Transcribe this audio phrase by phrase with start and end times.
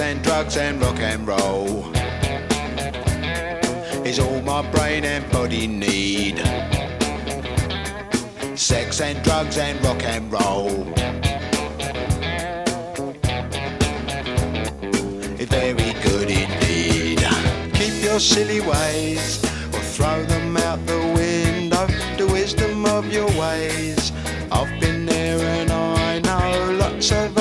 [0.00, 1.84] And drugs and rock and roll
[4.04, 6.38] is all my brain and body need.
[8.58, 10.86] Sex and drugs and rock and roll.
[15.38, 17.20] It's very good indeed.
[17.74, 21.86] Keep your silly ways or throw them out the window.
[22.16, 24.12] The wisdom of your ways.
[24.50, 27.39] I've been there and I know lots of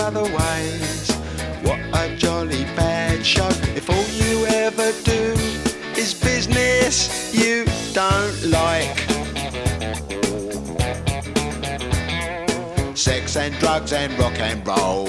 [13.59, 15.05] drugs and rock and roll.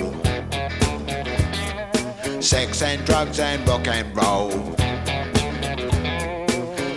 [2.43, 4.51] Sex and drugs and rock and roll.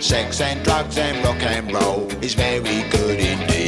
[0.00, 3.63] Sex and drugs and rock and roll is very good indeed.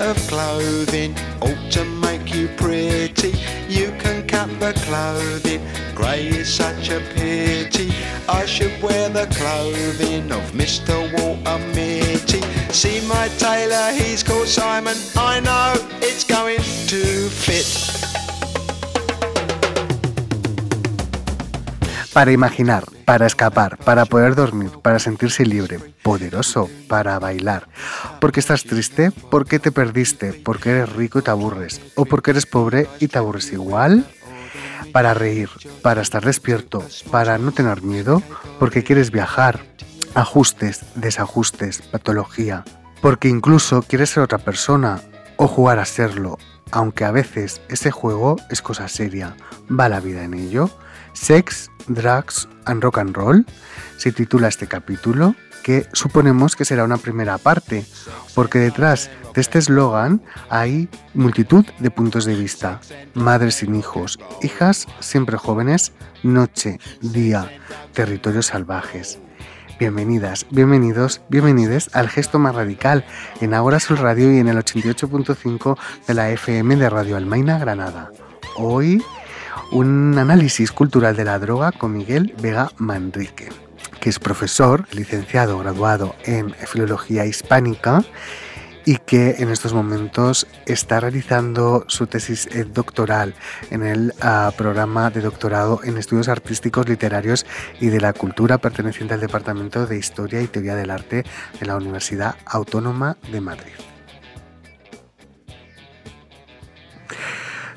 [0.00, 3.34] Of clothing ought to make you pretty.
[3.68, 5.60] You can cut the clothing,
[5.94, 7.92] grey is such a pity.
[8.28, 10.94] I should wear the clothing of Mr.
[11.14, 12.40] Walter Mitty.
[12.72, 14.96] See my tailor, he's called Simon.
[15.16, 17.97] I know it's going to fit.
[22.18, 27.68] Para imaginar, para escapar, para poder dormir, para sentirse libre, poderoso, para bailar.
[28.18, 32.44] Porque estás triste, porque te perdiste, porque eres rico y te aburres, o porque eres
[32.44, 34.04] pobre y te aburres igual.
[34.92, 35.48] Para reír,
[35.80, 38.20] para estar despierto, para no tener miedo,
[38.58, 39.64] porque quieres viajar.
[40.16, 42.64] Ajustes, desajustes, patología.
[43.00, 45.00] Porque incluso quieres ser otra persona
[45.36, 46.36] o jugar a serlo,
[46.72, 49.36] aunque a veces ese juego es cosa seria.
[49.70, 50.68] ¿Va la vida en ello?
[51.20, 53.44] Sex, Drugs and Rock and Roll
[53.96, 57.84] se titula este capítulo, que suponemos que será una primera parte,
[58.34, 62.80] porque detrás de este eslogan hay multitud de puntos de vista.
[63.14, 65.92] Madres sin hijos, hijas siempre jóvenes,
[66.22, 67.50] noche, día,
[67.92, 69.18] territorios salvajes.
[69.78, 73.04] Bienvenidas, bienvenidos, bienvenides al gesto más radical
[73.40, 78.12] en Ahora Sol Radio y en el 88.5 de la FM de Radio Almaina Granada.
[78.56, 79.02] Hoy
[79.72, 83.48] un análisis cultural de la droga con Miguel Vega Manrique,
[84.00, 88.04] que es profesor, licenciado, graduado en Filología Hispánica
[88.88, 93.34] y que en estos momentos está realizando su tesis eh, doctoral
[93.70, 97.44] en el uh, programa de doctorado en estudios artísticos, literarios
[97.80, 101.24] y de la cultura perteneciente al Departamento de Historia y Teoría del Arte
[101.60, 103.74] de la Universidad Autónoma de Madrid.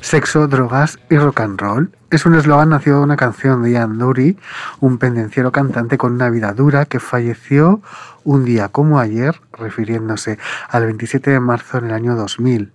[0.02, 3.98] Sexo, drogas y rock and roll es un eslogan nacido de una canción de Ian
[3.98, 4.38] Dury,
[4.82, 7.82] un pendenciero cantante con una vida dura que falleció
[8.26, 12.74] un día como ayer, refiriéndose al 27 de marzo en el año 2000.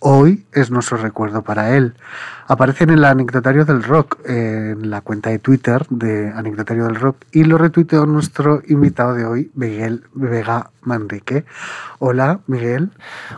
[0.00, 1.94] Hoy es nuestro recuerdo para él.
[2.48, 7.18] Aparece en el anecdotario del rock, en la cuenta de Twitter de anecdotario del rock,
[7.30, 11.44] y lo retuiteó nuestro invitado de hoy, Miguel Vega Manrique.
[12.00, 12.90] Hola, Miguel.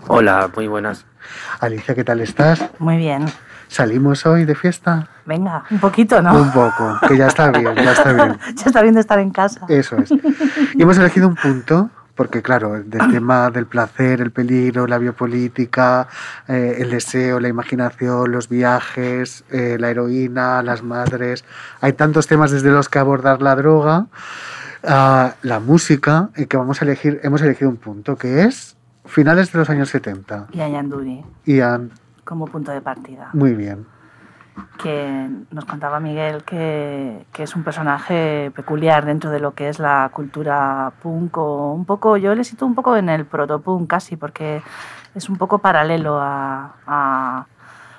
[0.08, 1.04] Hola, muy buenas.
[1.60, 2.64] Alicia, ¿qué tal estás?
[2.78, 3.26] Muy bien.
[3.68, 5.08] ¿Salimos hoy de fiesta?
[5.24, 6.40] Venga, un poquito, ¿no?
[6.40, 8.38] Un poco, que ya está bien, ya está bien.
[8.54, 9.66] ya está bien de estar en casa.
[9.68, 10.10] Eso es.
[10.74, 16.06] Y hemos elegido un punto, porque claro, del tema del placer, el peligro, la biopolítica,
[16.48, 21.44] eh, el deseo, la imaginación, los viajes, eh, la heroína, las madres,
[21.80, 24.06] hay tantos temas desde los que abordar la droga,
[24.84, 28.75] uh, la música, y que vamos a elegir, hemos elegido un punto, que es
[29.06, 30.48] finales de los años 70.
[30.52, 31.24] Y a Yanduri.
[31.44, 31.90] Ian.
[32.24, 33.30] Como punto de partida.
[33.32, 33.86] Muy bien.
[34.78, 39.78] Que nos contaba Miguel que, que, es un personaje peculiar dentro de lo que es
[39.78, 44.16] la cultura punk, o un poco, yo le siento un poco en el protopunk casi,
[44.16, 44.62] porque
[45.14, 47.46] es un poco paralelo a, a,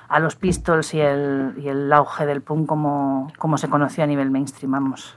[0.08, 4.06] a los Pistols y el, y el auge del punk como, como se conoció a
[4.08, 5.16] nivel mainstream, vamos.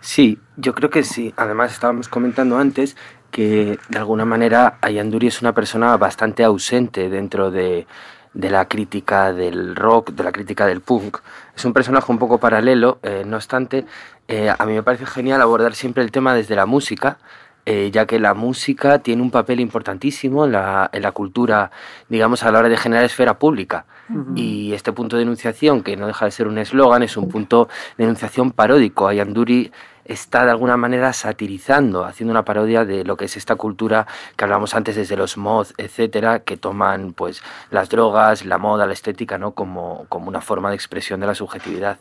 [0.00, 1.32] Sí, yo creo que sí.
[1.36, 2.96] Además, estábamos comentando antes
[3.30, 7.86] que de alguna manera Ayanduri es una persona bastante ausente dentro de,
[8.34, 11.18] de, la crítica del rock, de la crítica del punk.
[11.54, 13.86] Es un personaje un poco paralelo, eh, no obstante,
[14.28, 17.18] eh, a mí me parece genial abordar siempre el tema desde la música,
[17.66, 21.70] eh, ya que la música tiene un papel importantísimo en la, en la, cultura,
[22.08, 23.84] digamos, a la hora de generar esfera pública.
[24.08, 24.32] Uh -huh.
[24.38, 27.68] Y este punto de enunciación, que no deja de ser un eslogan, es un punto
[27.98, 29.08] de enunciación paródico.
[29.08, 29.70] Ayanduri
[30.04, 34.06] está de alguna manera satirizando, haciendo una parodia de lo que es esta cultura
[34.36, 38.92] que hablamos antes desde los mod, etcétera, que toman pues las drogas, la moda, la
[38.92, 39.52] estética, ¿no?
[39.52, 41.98] como, como una forma de expresión de la subjetividad.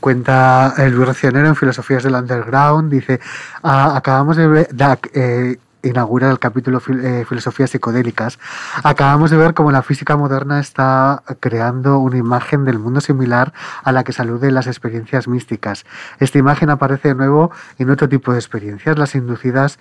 [0.00, 3.20] Cuenta el Luis Racionero en Filosofías del Underground, dice,
[3.62, 4.68] ah, acabamos de ver,
[5.12, 8.38] eh, inaugura el capítulo eh, Filosofías psicodélicas,
[8.82, 13.52] acabamos de ver cómo la física moderna está creando una imagen del mundo similar
[13.82, 15.84] a la que salude las experiencias místicas.
[16.18, 19.78] Esta imagen aparece de nuevo en otro tipo de experiencias, las inducidas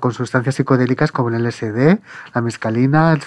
[0.00, 1.98] con sustancias psicodélicas como el LSD,
[2.34, 3.22] la mescalina, el,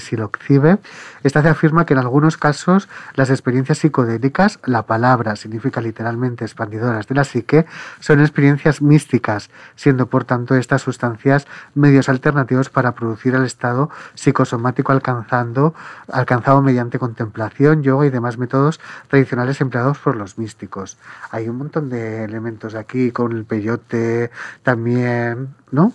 [0.00, 0.78] siloxibe.
[1.22, 7.06] Esta se afirma que en algunos casos las experiencias psicodélicas, la palabra significa literalmente expandidoras
[7.06, 7.66] de la psique,
[8.00, 14.92] son experiencias místicas, siendo por tanto estas sustancias medios alternativos para producir el estado psicosomático
[14.92, 15.74] alcanzando,
[16.10, 20.98] alcanzado mediante contemplación, yoga y demás métodos tradicionales empleados por los místicos.
[21.30, 24.30] Hay un montón de elementos aquí con el peyote
[24.62, 25.92] también, ¿no?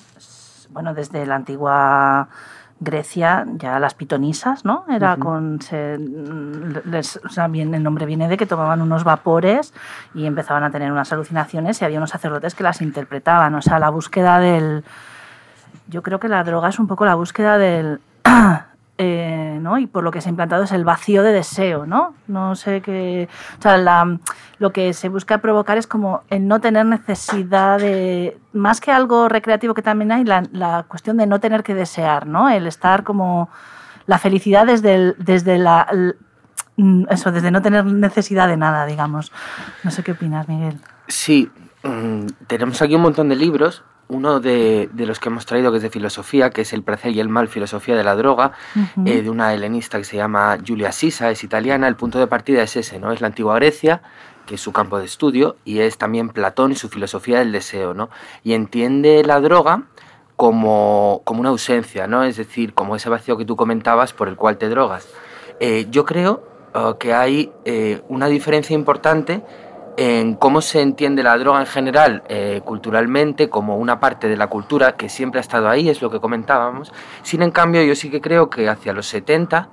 [0.70, 2.30] Bueno, desde la antigua
[2.80, 4.86] Grecia ya las pitonisas, ¿no?
[4.90, 5.60] Era con...
[5.60, 9.72] o sea, bien, el nombre viene de que tomaban unos vapores
[10.16, 13.54] y empezaban a tener unas alucinaciones y había unos sacerdotes que las interpretaban.
[13.54, 14.84] O sea, la búsqueda del...
[15.92, 18.00] Yo creo que la droga es un poco la búsqueda del...
[19.04, 19.80] Eh, ¿no?
[19.80, 22.14] Y por lo que se ha implantado es el vacío de deseo, ¿no?
[22.28, 23.28] No sé qué...
[23.58, 24.06] O sea,
[24.60, 28.38] lo que se busca provocar es como el no tener necesidad de...
[28.54, 32.28] Más que algo recreativo que también hay, la, la cuestión de no tener que desear,
[32.28, 32.48] ¿no?
[32.48, 33.50] El estar como...
[34.06, 35.88] La felicidad desde, desde la...
[37.10, 39.32] Eso, desde no tener necesidad de nada, digamos.
[39.84, 40.80] No sé qué opinas, Miguel.
[41.08, 41.50] Sí,
[41.82, 45.84] mm, tenemos aquí un montón de libros uno de, los que hemos traído, que es
[45.84, 48.52] de filosofía, que es El placer y el mal, filosofía de la droga,
[49.06, 51.88] eh, de una helenista que se llama Julia Sisa, es italiana.
[51.88, 53.14] El punto de partida es ese, ¿no?
[53.14, 54.02] Es la antigua Grecia,
[54.46, 57.94] que es su campo de estudio, y es también Platón y su filosofía del deseo,
[57.94, 58.10] ¿no?
[58.44, 59.84] Y entiende la droga
[60.36, 62.26] como, como una ausencia, ¿no?
[62.26, 65.08] Es decir, como ese vacío que tú comentabas por el cual te drogas.
[65.62, 66.44] Eh, yo creo
[66.76, 69.42] uh, que hay eh, una diferencia importante
[70.02, 74.48] en cómo se entiende la droga en general eh, culturalmente como una parte de la
[74.48, 76.92] cultura que siempre ha estado ahí, es lo que comentábamos.
[77.22, 79.70] Sin en cambio, yo sí que creo que hacia los 70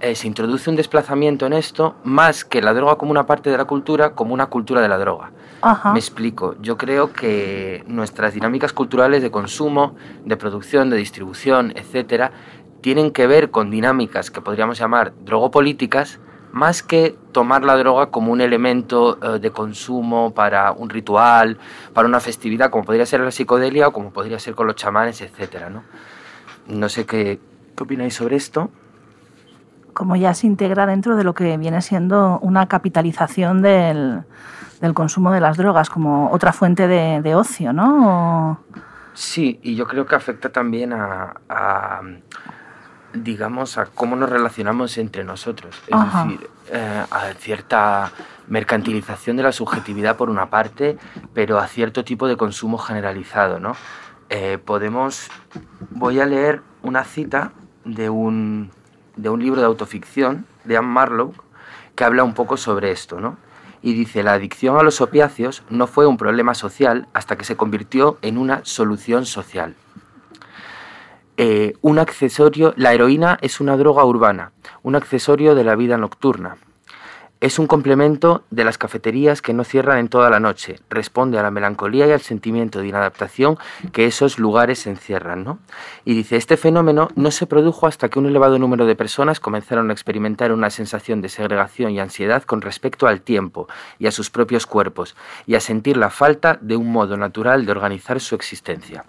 [0.00, 3.56] eh, se introduce un desplazamiento en esto, más que la droga como una parte de
[3.56, 5.30] la cultura, como una cultura de la droga.
[5.92, 6.56] Me explico.
[6.60, 12.32] Yo creo que nuestras dinámicas culturales de consumo, de producción, de distribución, etcétera,
[12.82, 16.18] tienen que ver con dinámicas que podríamos llamar drogopolíticas,
[16.52, 21.58] más que tomar la droga como un elemento eh, de consumo para un ritual,
[21.94, 25.20] para una festividad, como podría ser la psicodelia o como podría ser con los chamanes,
[25.22, 25.68] etc.
[25.70, 25.82] ¿no?
[26.68, 27.40] no sé qué,
[27.74, 28.70] qué opináis sobre esto.
[29.94, 34.22] Como ya se integra dentro de lo que viene siendo una capitalización del,
[34.80, 38.60] del consumo de las drogas, como otra fuente de, de ocio, ¿no?
[39.14, 42.00] Sí, y yo creo que afecta también a
[43.14, 45.76] digamos, a cómo nos relacionamos entre nosotros.
[45.86, 48.12] Es decir, eh, a cierta
[48.48, 50.98] mercantilización de la subjetividad por una parte,
[51.34, 53.76] pero a cierto tipo de consumo generalizado, ¿no?
[54.28, 55.28] Eh, podemos...
[55.90, 57.52] Voy a leer una cita
[57.84, 58.70] de un,
[59.16, 61.34] de un libro de autoficción de Anne Marlowe
[61.94, 63.36] que habla un poco sobre esto, ¿no?
[63.82, 67.56] Y dice, la adicción a los opiáceos no fue un problema social hasta que se
[67.56, 69.74] convirtió en una solución social.
[71.38, 74.52] Eh, un accesorio, la heroína es una droga urbana,
[74.82, 76.58] un accesorio de la vida nocturna.
[77.40, 80.78] Es un complemento de las cafeterías que no cierran en toda la noche.
[80.90, 83.58] Responde a la melancolía y al sentimiento de inadaptación
[83.92, 85.42] que esos lugares encierran.
[85.42, 85.58] ¿no?
[86.04, 89.90] Y dice, este fenómeno no se produjo hasta que un elevado número de personas comenzaron
[89.90, 93.66] a experimentar una sensación de segregación y ansiedad con respecto al tiempo
[93.98, 97.72] y a sus propios cuerpos, y a sentir la falta de un modo natural de
[97.72, 99.04] organizar su existencia.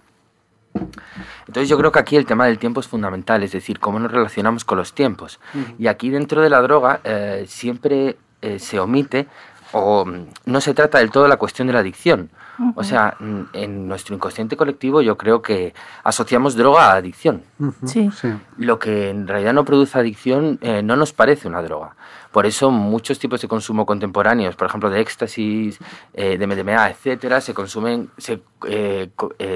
[1.47, 4.11] Entonces yo creo que aquí el tema del tiempo es fundamental, es decir, cómo nos
[4.11, 5.39] relacionamos con los tiempos.
[5.77, 9.27] Y aquí dentro de la droga eh, siempre eh, se omite
[9.71, 12.29] o mm, no se trata del todo la cuestión de la adicción.
[12.75, 13.17] O sea,
[13.53, 17.41] en nuestro inconsciente colectivo yo creo que asociamos droga a adicción.
[17.85, 18.09] sí.
[18.57, 21.95] Lo que en realidad no produce adicción eh, no nos parece una droga.
[22.31, 25.79] Por eso muchos tipos de consumo contemporáneos, por ejemplo de éxtasis,
[26.13, 29.09] eh, de MDMA, etcétera, se consumen, se, eh,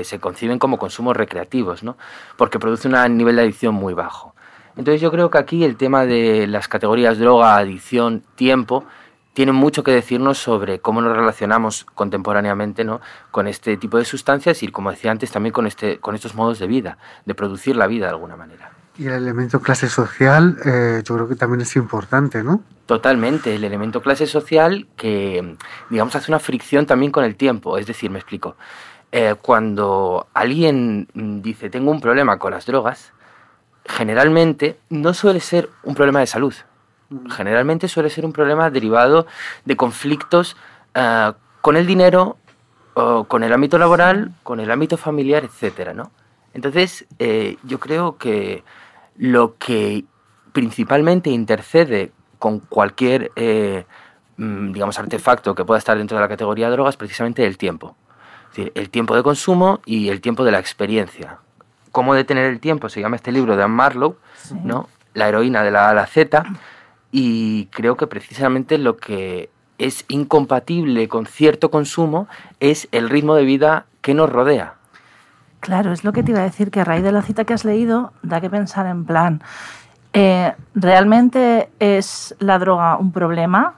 [0.03, 1.97] se conciben como consumos recreativos, ¿no?
[2.35, 4.35] Porque produce un nivel de adicción muy bajo.
[4.75, 8.85] Entonces yo creo que aquí el tema de las categorías droga, adicción, tiempo,
[9.37, 13.01] tiene mucho que decirnos sobre cómo nos relacionamos contemporáneamente ¿no?
[13.29, 16.57] con este tipo de sustancias y, como decía antes, también con, este, con estos modos
[16.57, 18.71] de vida, de producir la vida de alguna manera.
[18.97, 22.63] Y el elemento clase social eh, yo creo que también es importante, ¿no?
[22.87, 25.55] Totalmente, el elemento clase social que,
[25.91, 27.77] digamos, hace una fricción también con el tiempo.
[27.77, 28.55] Es decir, me explico.
[29.11, 33.13] Eh, cuando alguien dice tengo un problema con las drogas,
[33.85, 36.55] generalmente no suele ser un problema de salud,
[37.29, 39.27] Generalmente suele ser un problema derivado
[39.65, 40.57] de conflictos
[40.93, 42.37] eh, con el dinero,
[43.27, 45.93] con el ámbito laboral, con el ámbito familiar, etc.
[45.93, 46.09] ¿no?
[46.57, 48.63] Entonces, eh, yo creo que
[49.15, 50.05] lo que
[50.53, 53.85] principalmente intercede con cualquier, eh,
[54.37, 57.59] mm, digamos, artefacto que pueda estar dentro de la categoría de drogas es precisamente el
[57.59, 57.95] tiempo.
[58.49, 61.37] Es decir, el tiempo de consumo y el tiempo de la experiencia.
[61.91, 62.89] ¿Cómo detener el tiempo?
[62.89, 64.17] Se llama este libro de Anne Marlowe,
[64.63, 64.89] ¿no?
[65.13, 66.43] La heroína de la a la Z.
[67.11, 72.27] Y creo que precisamente lo que es incompatible con cierto consumo
[72.59, 74.75] es el ritmo de vida que nos rodea.
[75.59, 77.53] Claro, es lo que te iba a decir, que a raíz de la cita que
[77.53, 79.41] has leído, da que pensar en plan,
[80.13, 83.75] eh, ¿realmente es la droga un problema?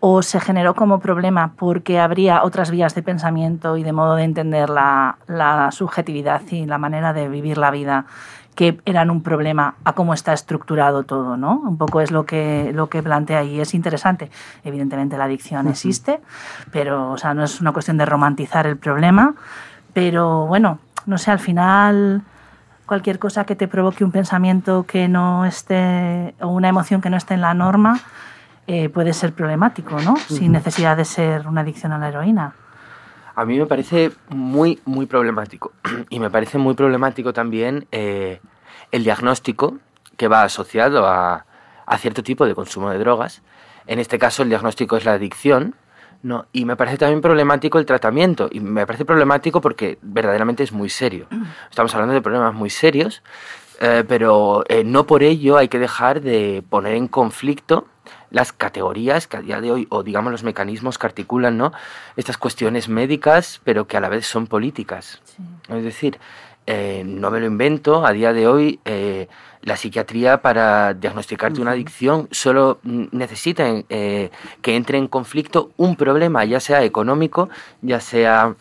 [0.00, 4.24] ¿O se generó como problema porque habría otras vías de pensamiento y de modo de
[4.24, 8.04] entender la, la subjetividad y la manera de vivir la vida
[8.54, 11.56] que eran un problema a cómo está estructurado todo, ¿no?
[11.56, 14.30] Un poco es lo que, lo que plantea y es interesante.
[14.64, 16.20] Evidentemente la adicción existe,
[16.70, 19.34] pero o sea, no es una cuestión de romantizar el problema,
[19.92, 22.22] pero bueno, no sé, al final
[22.86, 27.16] cualquier cosa que te provoque un pensamiento que no esté o una emoción que no
[27.16, 27.98] esté en la norma
[28.66, 30.16] eh, puede ser problemático, ¿no?
[30.16, 32.54] Sin necesidad de ser una adicción a la heroína.
[33.34, 35.72] A mí me parece muy, muy problemático.
[36.10, 38.40] Y me parece muy problemático también eh,
[38.92, 39.78] el diagnóstico
[40.16, 41.46] que va asociado a,
[41.86, 43.42] a, cierto tipo de consumo de drogas.
[43.86, 45.74] En este caso, el diagnóstico es la adicción.
[46.22, 46.46] ¿no?
[46.52, 48.48] Y me parece también problemático el tratamiento.
[48.50, 51.26] Y me parece problemático porque verdaderamente es muy serio.
[51.70, 53.22] Estamos hablando de problemas muy serios.
[53.80, 57.88] Eh, pero eh, no por ello hay que dejar de poner en conflicto
[58.34, 61.72] las categorías que a día de hoy, o digamos los mecanismos que articulan ¿no?
[62.16, 65.22] estas cuestiones médicas, pero que a la vez son políticas.
[65.68, 66.18] Es decir,
[66.66, 69.28] eh, no me lo invento, a día de hoy eh,
[69.62, 74.30] la psiquiatría para diagnosticarte una adicción solo necesita eh,
[74.62, 77.48] que entre en conflicto un problema, ya sea económico,
[77.82, 78.56] ya sea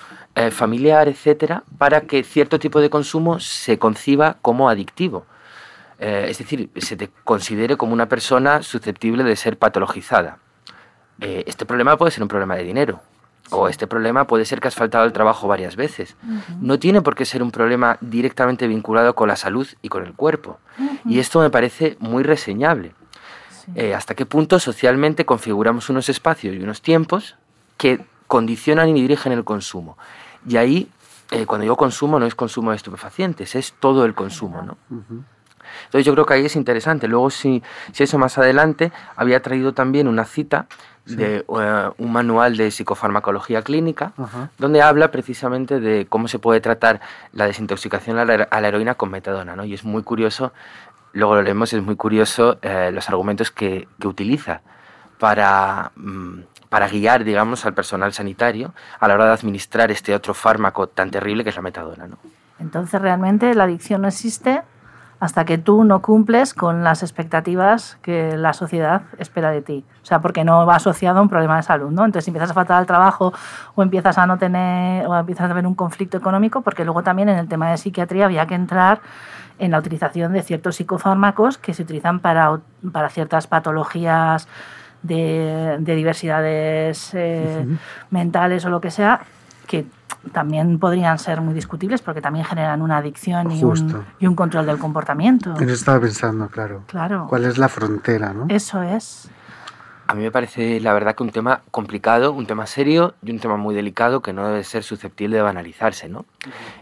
[0.51, 5.25] familiar, etcétera, para que cierto tipo de consumo se conciba como adictivo.
[6.05, 10.39] Eh, es decir, se te considere como una persona susceptible de ser patologizada.
[11.21, 12.99] Eh, este problema puede ser un problema de dinero,
[13.51, 16.17] o este problema puede ser que has faltado al trabajo varias veces.
[16.59, 20.13] No tiene por qué ser un problema directamente vinculado con la salud y con el
[20.13, 20.59] cuerpo.
[21.05, 22.93] Y esto me parece muy reseñable.
[23.75, 27.37] Eh, ¿Hasta qué punto socialmente configuramos unos espacios y unos tiempos
[27.77, 29.97] que condicionan y dirigen el consumo?
[30.45, 30.89] Y ahí,
[31.47, 34.61] cuando digo consumo, no es consumo de estupefacientes, es todo el consumo.
[34.63, 34.77] ¿no?
[35.85, 37.07] Entonces yo creo que ahí es interesante.
[37.07, 40.67] Luego, si, si eso más adelante, había traído también una cita
[41.05, 44.13] de eh, un manual de psicofarmacología clínica,
[44.57, 47.01] donde habla precisamente de cómo se puede tratar
[47.33, 49.55] la desintoxicación a la, heroína con metadona.
[49.55, 49.65] ¿no?
[49.65, 50.53] Y es muy curioso,
[51.11, 54.61] luego lo leemos, es muy curioso eh, los argumentos que, que utiliza
[55.19, 56.39] para, mm,
[56.69, 61.11] para guiar, digamos, al personal sanitario a la hora de administrar este otro fármaco tan
[61.11, 62.07] terrible que es la metadona.
[62.07, 62.17] ¿no?
[62.59, 64.63] Entonces, realmente la adicción no existe
[65.23, 69.85] hasta que tú no cumples con las expectativas que la sociedad espera de ti.
[70.01, 72.03] O sea, porque no va asociado a un problema de salud, ¿no?
[72.03, 73.31] Entonces, si empiezas a faltar al trabajo
[73.73, 77.29] o empiezas a no tener, o empiezas a tener un conflicto económico, porque luego también
[77.29, 78.99] en el tema de psiquiatría había que entrar
[79.59, 82.59] en la utilización de ciertos psicofármacos que se utilizan para,
[82.91, 84.49] para ciertas patologías
[85.03, 87.65] de, diversidades eh,
[88.09, 89.21] mentales o lo que sea,
[89.67, 89.85] que
[90.31, 94.65] también podrían ser muy discutibles porque también generan una adicción y un, y un, control
[94.65, 95.53] del comportamiento.
[95.59, 96.83] Eso estaba pensando, claro.
[96.87, 97.27] Claro.
[97.27, 98.45] ¿Cuál es la frontera, no?
[98.49, 99.29] Eso es.
[100.07, 103.39] A mí me parece, la verdad, que un tema complicado, un tema serio y un
[103.39, 106.25] tema muy delicado que no debe ser susceptible de banalizarse, ¿no?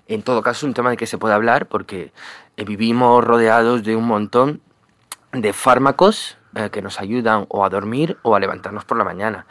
[0.07, 2.11] En todo caso, un tema de que se puede hablar porque
[2.57, 4.61] eh, vivimos rodeados de un montón
[5.33, 9.45] de fármacos eh, que nos ayudan o a dormir o a levantarnos por la mañana.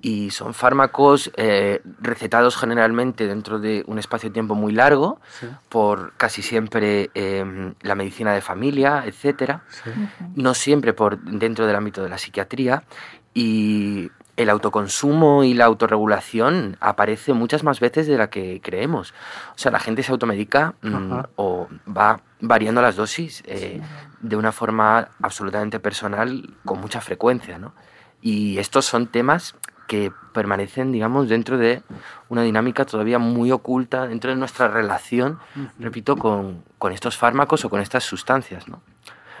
[0.00, 5.20] Y son fármacos eh, recetados generalmente dentro de un espacio de tiempo muy largo
[5.68, 9.58] por casi siempre em, la medicina de familia, etc.
[10.34, 12.84] No siempre por dentro del ámbito de la psiquiatría.
[13.34, 19.14] Y el autoconsumo y la autorregulación aparece muchas más veces de la que creemos.
[19.54, 23.80] O sea, la gente se automedica mm, o va variando las dosis eh,
[24.28, 27.72] de una forma absolutamente personal con mucha frecuencia, ¿no?
[28.20, 29.54] Y estos son temas
[29.86, 31.82] que permanecen, digamos, dentro de
[32.28, 35.38] una dinámica todavía muy oculta dentro de nuestra relación,
[35.78, 38.80] repito, con, con estos fármacos o con estas sustancias, ¿no?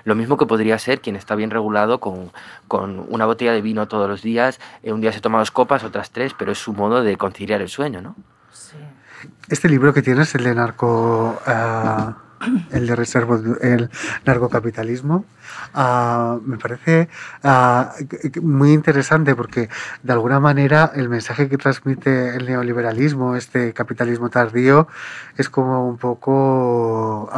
[0.04, 2.30] Lo mismo que podría ser quien está bien regulado con,
[2.68, 5.82] con una botella de vino todos los días, eh, un día se toma dos copas,
[5.82, 8.14] otras tres, pero es su modo de conciliar el sueño, ¿no?
[8.52, 8.76] Sí.
[9.48, 11.40] Este libro que tienes, el de narco...
[11.44, 12.25] Uh
[12.70, 13.90] el de reservo, el
[14.24, 15.24] narcocapitalismo,
[15.74, 17.08] ah, me parece
[17.42, 17.92] ah,
[18.42, 19.68] muy interesante porque
[20.02, 24.88] de alguna manera el mensaje que transmite el neoliberalismo, este capitalismo tardío,
[25.36, 27.30] es como un poco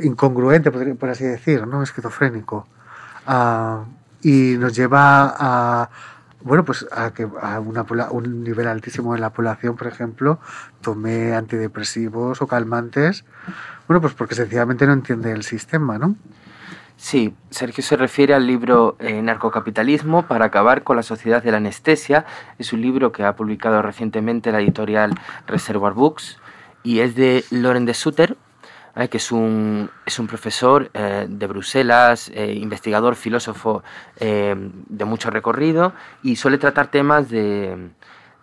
[0.00, 1.82] incongruente, por así decir, ¿no?
[1.82, 2.66] esquizofrénico.
[4.22, 5.90] y nos lleva a
[6.44, 10.38] bueno, pues a que a un nivel altísimo de la población, por ejemplo,
[10.80, 13.24] tome antidepresivos o calmantes,
[13.88, 16.16] bueno, pues porque sencillamente no entiende el sistema, ¿no?
[16.96, 21.56] Sí, Sergio se refiere al libro eh, Narcocapitalismo para acabar con la sociedad de la
[21.56, 22.24] anestesia.
[22.58, 25.18] Es un libro que ha publicado recientemente la editorial
[25.48, 26.38] Reservoir Books
[26.84, 28.36] y es de Loren de Sutter,
[28.94, 33.82] eh, que es un, es un profesor eh, de Bruselas, eh, investigador, filósofo
[34.18, 37.90] de mucho recorrido y suele tratar temas de,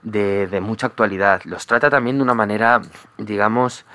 [0.01, 1.41] de, mucha actualidad.
[1.46, 2.82] Los trata también de una manera,
[3.18, 3.86] digamos,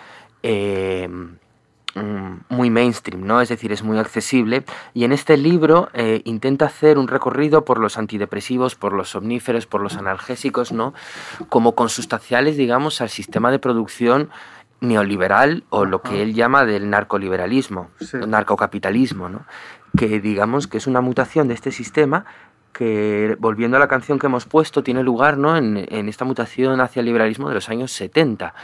[2.48, 3.40] muy mainstream, ¿no?
[3.40, 4.64] Es decir, es muy accesible.
[4.94, 5.90] Y en este libro
[6.24, 10.94] intenta hacer un recorrido por los antidepresivos, por los somníferos, por los analgésicos, ¿no?
[11.50, 14.30] Como consustanciales, digamos, al sistema de producción
[14.84, 17.90] neoliberal o lo que él llama del narcoliberalismo,
[18.26, 19.44] narcocapitalismo, ¿no?
[19.96, 22.24] que digamos que es una mutación de este sistema
[22.72, 25.56] que, volviendo a la canción que hemos puesto, tiene lugar ¿no?
[25.56, 25.76] en,
[26.08, 28.54] esta mutación hacia el liberalismo de los años 70.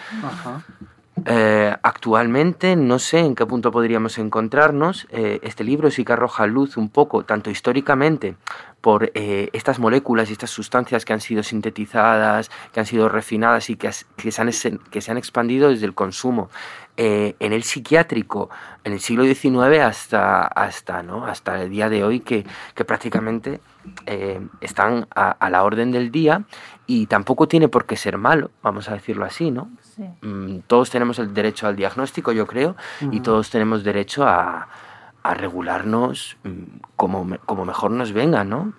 [1.27, 5.07] Eh, actualmente no sé en qué punto podríamos encontrarnos.
[5.11, 8.37] Eh, este libro sí que arroja luz un poco, tanto históricamente,
[8.81, 13.71] por eh, estas moléculas y estas sustancias que han sido sintetizadas, que han sido refinadas
[13.71, 14.51] y que, se, han,
[14.91, 16.51] que se han expandido desde el consumo.
[17.03, 18.51] En el psiquiátrico,
[18.85, 21.25] en el siglo XIX hasta, hasta, ¿no?
[21.25, 23.61] hasta el día de hoy, que, que prácticamente
[24.61, 26.45] están a, a, la orden del día
[26.87, 29.71] y tampoco tiene por qué ser malo, vamos a decirlo así, ¿no?
[30.21, 32.77] Mm, todos tenemos el derecho al diagnóstico, yo creo,
[33.11, 34.69] y todos tenemos derecho a,
[35.23, 38.73] a regularnos mm, como, como, mejor nos venga, ¿no?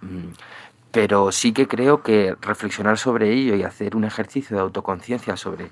[0.91, 5.69] Pero sí que creo que reflexionar sobre ello y hacer un ejercicio de autoconciencia sobre,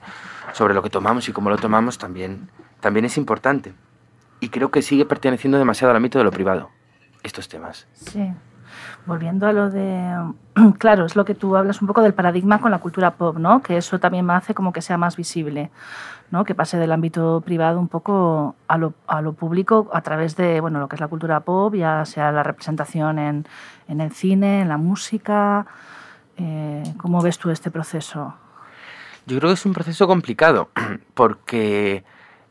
[0.54, 3.74] sobre lo que tomamos y cómo lo tomamos también, también es importante.
[4.40, 6.70] Y creo que sigue perteneciendo demasiado al ámbito de lo privado,
[7.24, 7.88] estos temas.
[7.94, 8.32] Sí
[9.06, 10.14] volviendo a lo de,
[10.78, 13.62] claro, es lo que tú hablas un poco del paradigma con la cultura pop, ¿no?
[13.62, 15.72] Que eso también me hace como que sea más visible,
[16.32, 16.44] ¿no?
[16.44, 20.62] Que pase del ámbito privado un poco a lo, a lo público a través de,
[20.62, 23.48] bueno, lo que es la cultura pop, ya sea la representación en,
[23.88, 25.66] en el cine, en la música.
[26.38, 28.34] Eh, ¿Cómo ves tú este proceso?
[29.26, 30.70] Yo creo que es un proceso complicado
[31.14, 32.04] porque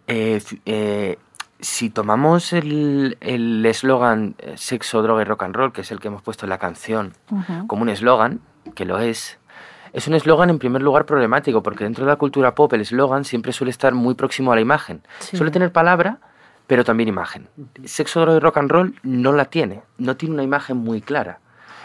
[0.06, 1.18] eh, eh,
[1.60, 3.16] si tomamos el
[3.66, 6.50] eslogan eh, sexo, droga y rock and roll, que es el que hemos puesto en
[6.50, 7.14] la canción,
[7.66, 8.40] como un eslogan,
[8.74, 9.38] que lo es,
[9.92, 13.24] es un eslogan en primer lugar problemático, porque dentro de la cultura pop el eslogan
[13.24, 15.02] siempre suele estar muy próximo a la imagen.
[15.18, 16.18] Suele tener palabra,
[16.66, 17.48] pero también imagen.
[17.84, 21.40] Sexo, droga y rock and roll no la tiene, no tiene una imagen muy clara.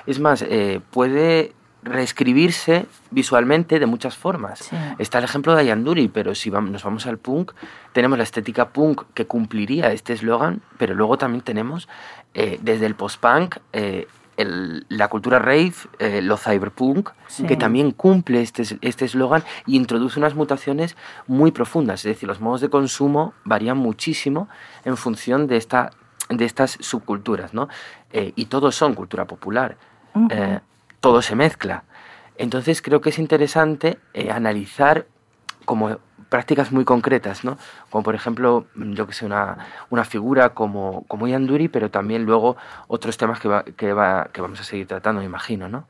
[0.06, 4.70] Es más, eh, puede reescribirse visualmente de muchas formas.
[4.98, 7.52] Está el ejemplo de Ayanduri, pero si vamos, nos vamos al punk,
[7.92, 11.88] tenemos la estética punk que cumpliría este eslogan, pero luego también tenemos
[12.34, 17.12] eh, desde el post-punk eh, la cultura rave, eh, lo cyberpunk,
[17.48, 22.00] que también cumple este, este eslogan y introduce unas mutaciones muy profundas.
[22.00, 24.50] Es decir, los modos de consumo varían muchísimo
[24.86, 25.92] en función de, esta,
[26.30, 27.70] de estas subculturas, ¿no?
[28.12, 29.78] y todos son cultura popular
[31.04, 31.84] todo se mezcla.
[32.38, 35.06] Entonces creo que es interesante eh, analizar
[35.66, 37.58] como prácticas muy concretas, ¿no?
[37.90, 39.58] Como por ejemplo, yo que sé, una,
[39.90, 42.56] una figura como, como Yanduri, pero también luego
[42.88, 45.88] otros temas que, va, que, va, que vamos a seguir tratando, me imagino, ¿no?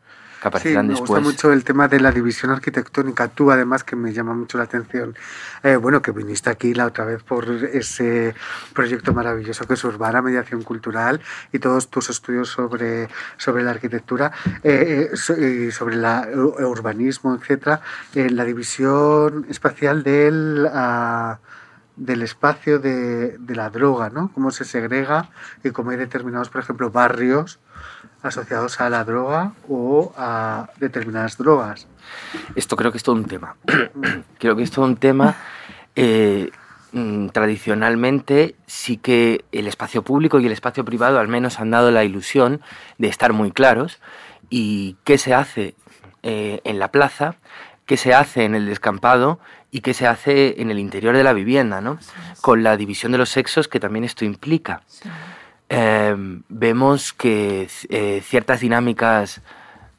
[0.61, 3.27] Sí, me gusta mucho el tema de la división arquitectónica.
[3.27, 5.15] Tú, además, que me llama mucho la atención.
[5.63, 8.35] Eh, bueno, que viniste aquí la otra vez por ese
[8.73, 14.31] proyecto maravilloso que es Urbana Mediación Cultural y todos tus estudios sobre, sobre la arquitectura
[14.63, 16.05] eh, eh, y sobre el
[16.39, 17.81] urbanismo, etcétera.
[18.13, 20.67] la división espacial del.
[20.71, 21.39] Ah,
[21.95, 24.31] del espacio de, de, la droga, ¿no?
[24.33, 25.29] Cómo se segrega
[25.63, 27.59] y cómo hay determinados, por ejemplo, barrios
[28.23, 31.87] asociados a la droga o a determinadas drogas.
[32.55, 33.55] Esto creo que es todo un tema.
[34.39, 35.35] creo que es todo un tema.
[35.95, 36.49] Eh,
[36.93, 41.91] mm, tradicionalmente sí que el espacio público y el espacio privado al menos han dado
[41.91, 42.61] la ilusión
[42.97, 43.99] de estar muy claros
[44.49, 45.75] y qué se hace
[46.23, 47.35] eh, en la plaza,
[47.85, 49.39] qué se hace en el descampado
[49.73, 51.97] y qué se hace en el interior de la vivienda, ¿no?
[52.41, 54.83] Con la división de los sexos que también esto implica.
[55.67, 59.41] Em, vemos que eh, ciertas dinámicas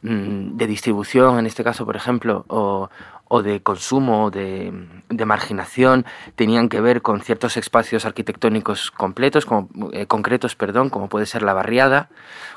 [0.02, 2.88] mm, de distribución, en este caso, por ejemplo, o,
[3.28, 4.72] o de consumo, de,
[5.08, 6.04] de, marginación,
[6.36, 11.42] tenían que ver con ciertos espacios arquitectónicos completos, como, eh, concretos, perdón, como puede ser
[11.42, 12.10] la barriada,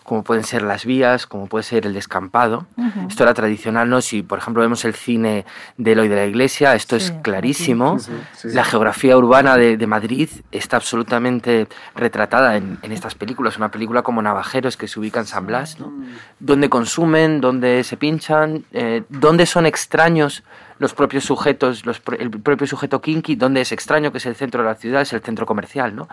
[0.03, 2.65] como pueden ser las vías, como puede ser el descampado.
[3.09, 4.01] Esto era tradicional, ¿no?
[4.01, 5.45] Si, por ejemplo, vemos el cine
[5.77, 7.97] de Eloy de la Iglesia, esto es clarísimo.
[8.43, 13.57] la geografía urbana de, de, Madrid está absolutamente retratada en, en, estas películas.
[13.57, 15.91] Una película como Navajeros, que se ubica en San Blas, ¿no?
[16.39, 20.43] Donde consumen, donde se pinchan, eh, donde son extraños
[20.79, 24.61] los propios sujetos, los, el propio sujeto kinky, donde es extraño que es el centro
[24.61, 26.07] de la ciudad, es el centro comercial, ¿no?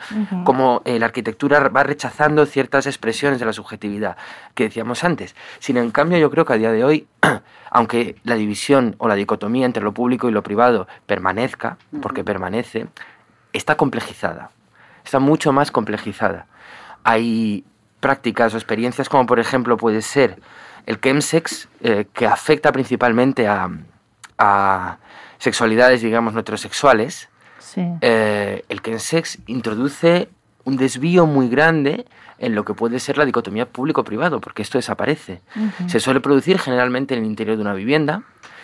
[0.45, 4.17] Como eh, la arquitectura va rechazando ciertas expresiones de la subjetividad
[4.55, 5.35] que decíamos antes.
[5.59, 7.07] Sin en cambio, yo creo que a día de hoy,
[7.71, 12.87] aunque la división o la dicotomía entre lo público y lo privado permanezca, porque permanece,
[13.53, 14.51] está complejizada,
[15.05, 16.47] está mucho más complejizada.
[17.05, 17.65] Hay
[18.01, 20.39] prácticas o experiencias como por ejemplo puede ser
[20.87, 23.71] el chemsex, eh, que afecta principalmente a,
[24.39, 24.99] a
[25.39, 27.83] sexualidades, digamos, heterosexuales, sí.
[28.01, 30.29] eh, el kensex introduce
[30.65, 32.07] un desvío muy grande
[32.39, 35.41] en lo que puede ser la dicotomía público-privado, porque esto desaparece.
[35.57, 35.89] Uh -huh.
[35.89, 38.23] Se suele producir generalmente en el interior de una vivienda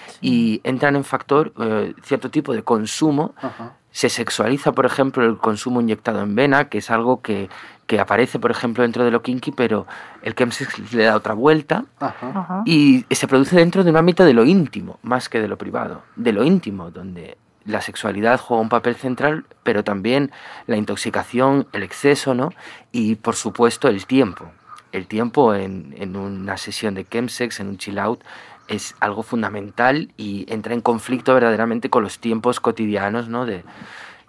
[0.08, 0.18] sí.
[0.22, 3.34] y entran en factor eh, cierto tipo de consumo.
[3.42, 3.70] Uh -huh.
[3.92, 7.48] Se sexualiza, por ejemplo, el consumo inyectado en vena, que es algo que,
[7.86, 9.86] que aparece, por ejemplo, dentro de lo kinky, pero
[10.22, 12.62] el chemsex le da otra vuelta Ajá.
[12.64, 16.02] y se produce dentro de un ámbito de lo íntimo, más que de lo privado,
[16.14, 20.30] de lo íntimo, donde la sexualidad juega un papel central, pero también
[20.66, 22.52] la intoxicación, el exceso, ¿no?
[22.92, 24.50] Y, por supuesto, el tiempo.
[24.92, 28.22] El tiempo en, en una sesión de chemsex, en un chill out,
[28.70, 33.44] es algo fundamental y entra en conflicto verdaderamente con los tiempos cotidianos, ¿no?
[33.44, 33.64] De,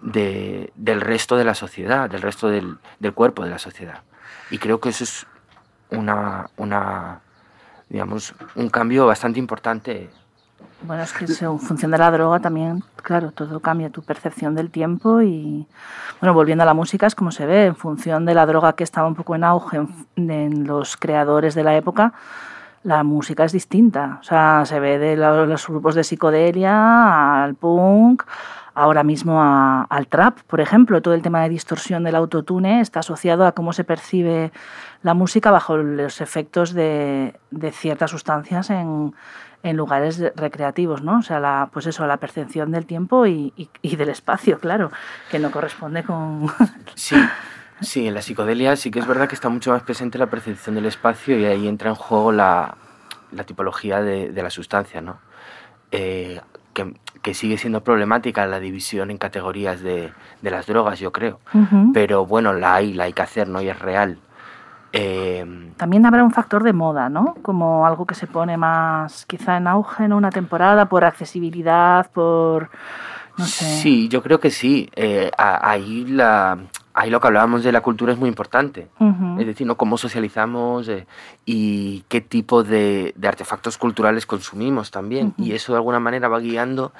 [0.02, 4.02] de, del resto de la sociedad, del resto del, del, cuerpo de la sociedad.
[4.50, 5.26] Y creo que eso es
[5.90, 7.20] una, una,
[7.88, 10.10] digamos, un cambio bastante importante.
[10.82, 14.72] Bueno, es que en función de la droga también, claro, todo cambia tu percepción del
[14.72, 15.68] tiempo y,
[16.20, 18.82] bueno, volviendo a la música es como se ve, en función de la droga que
[18.82, 22.14] estaba un poco en auge en los creadores de la época,
[22.84, 24.18] la música es distinta.
[24.20, 28.24] O sea, se ve de los grupos de psicodelia al punk,
[28.74, 31.00] ahora mismo a, al trap, por ejemplo.
[31.02, 34.52] Todo el tema de distorsión del autotune está asociado a cómo se percibe
[35.02, 39.14] la música bajo los efectos de, de ciertas sustancias en,
[39.62, 41.18] en lugares recreativos, ¿no?
[41.18, 44.90] O sea, la, pues eso, la percepción del tiempo y, y, y del espacio, claro,
[45.30, 46.46] que no corresponde con...
[46.94, 47.16] Sí.
[47.82, 50.74] Sí, en la psicodelia sí que es verdad que está mucho más presente la percepción
[50.74, 52.76] del espacio y ahí entra en juego la,
[53.32, 55.18] la tipología de, de, la sustancia, ¿no?
[55.90, 56.40] Eh,
[56.72, 61.40] que, que, sigue siendo problemática la división en categorías de, de las drogas, yo creo.
[61.52, 61.90] Uh -huh.
[61.92, 63.60] Pero bueno, la hay, la hay que hacer, ¿no?
[63.60, 64.18] Y es real.
[64.92, 65.72] Eh...
[65.76, 67.34] También habrá un factor de moda, ¿no?
[67.42, 72.70] Como algo que se pone más quizá en auge en una temporada por accesibilidad, por...
[73.38, 73.64] No sé.
[73.64, 74.90] Sí, yo creo que sí.
[74.94, 76.58] Eh, ahí la
[76.94, 78.88] ahí lo que hablábamos de la cultura es muy importante.
[78.98, 79.40] Uh -huh.
[79.40, 79.76] Es decir, ¿no?
[79.76, 81.06] cómo socializamos eh,
[81.44, 85.28] y qué tipo de, de, artefactos culturales consumimos también.
[85.36, 85.46] Uh -huh.
[85.46, 86.92] Y eso de alguna manera va guiando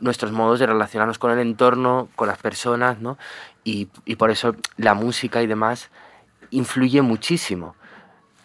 [0.00, 3.18] nuestros modos de relacionarnos con el entorno, con las personas, ¿no?
[3.64, 5.90] Y, y por eso la música y demás
[6.50, 7.74] influye muchísimo.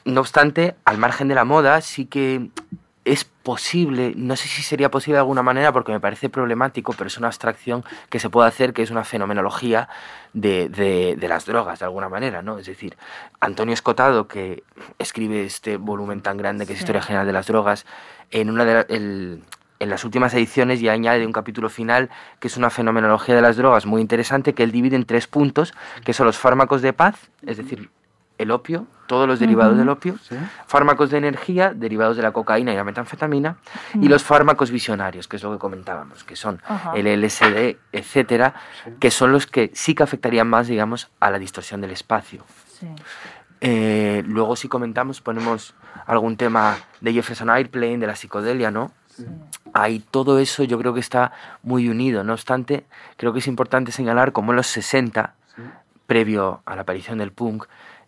[0.06, 2.50] No obstante, al margen de la moda, sí que
[3.08, 7.08] es posible, no sé si sería posible de alguna manera porque me parece problemático, pero
[7.08, 9.88] es una abstracción que se puede hacer, que es una fenomenología
[10.34, 12.58] de, de, de las drogas, de alguna manera, ¿no?
[12.60, 12.98] Es decir,
[13.40, 14.64] Antonio Escotado, que
[15.00, 16.84] escribe este volumen tan grande que es sí.
[16.84, 17.86] Historia General de las Drogas,
[18.32, 19.44] en una de la, el,
[19.80, 23.56] en las últimas ediciones ya añade un capítulo final que es una fenomenología de las
[23.56, 27.30] drogas muy interesante que él divide en tres puntos, que son los fármacos de paz,
[27.46, 27.90] es decir,
[28.38, 29.80] el opio, todos los derivados uh -huh.
[29.80, 30.36] del opio, ¿Sí?
[30.68, 33.58] fármacos de energía, derivados de la cocaína y la metanfetamina,
[33.96, 34.06] uh -huh.
[34.06, 36.98] y los fármacos visionarios, que es lo que comentábamos, que son uh -huh.
[36.98, 38.92] el LSD, etcétera, sí.
[39.00, 42.44] que son los que sí que afectarían más, digamos, a la distorsión del espacio.
[42.68, 42.88] Sí.
[43.62, 45.74] Eh, luego, si comentamos, ponemos
[46.06, 48.92] algún tema de Jefferson Airplane, de la psicodelia, ¿no?
[49.74, 51.32] Ahí todo eso yo creo que está
[51.64, 52.24] muy unido.
[52.24, 52.86] No obstante,
[53.18, 55.34] creo que es importante señalar cómo en los 60,
[56.06, 57.66] previo a la aparición del punk,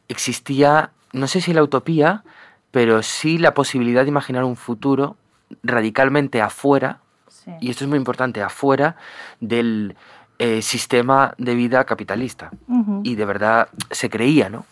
[0.10, 2.24] existía, no sé si la utopía,
[2.72, 5.16] pero sí la posibilidad de imaginar un futuro
[5.64, 7.52] radicalmente afuera, sí.
[7.62, 8.98] y esto es muy importante, afuera
[9.40, 9.96] del
[10.38, 12.52] eh, sistema de vida capitalista.
[12.68, 13.02] Uh -huh.
[13.04, 14.66] Y de verdad se creía, ¿no?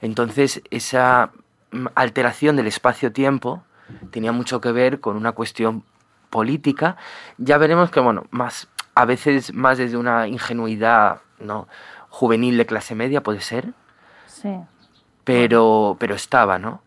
[0.00, 1.30] Entonces, esa
[1.94, 3.62] alteración del espacio-tiempo
[4.10, 5.82] tenía mucho que ver con una cuestión
[6.30, 6.96] política.
[7.36, 11.68] Ya veremos que, bueno, más, a veces más desde una ingenuidad ¿no?
[12.08, 13.72] juvenil de clase media, puede ser,
[14.40, 14.54] Sí.
[15.24, 16.80] Pero, pero estaba, ¿no?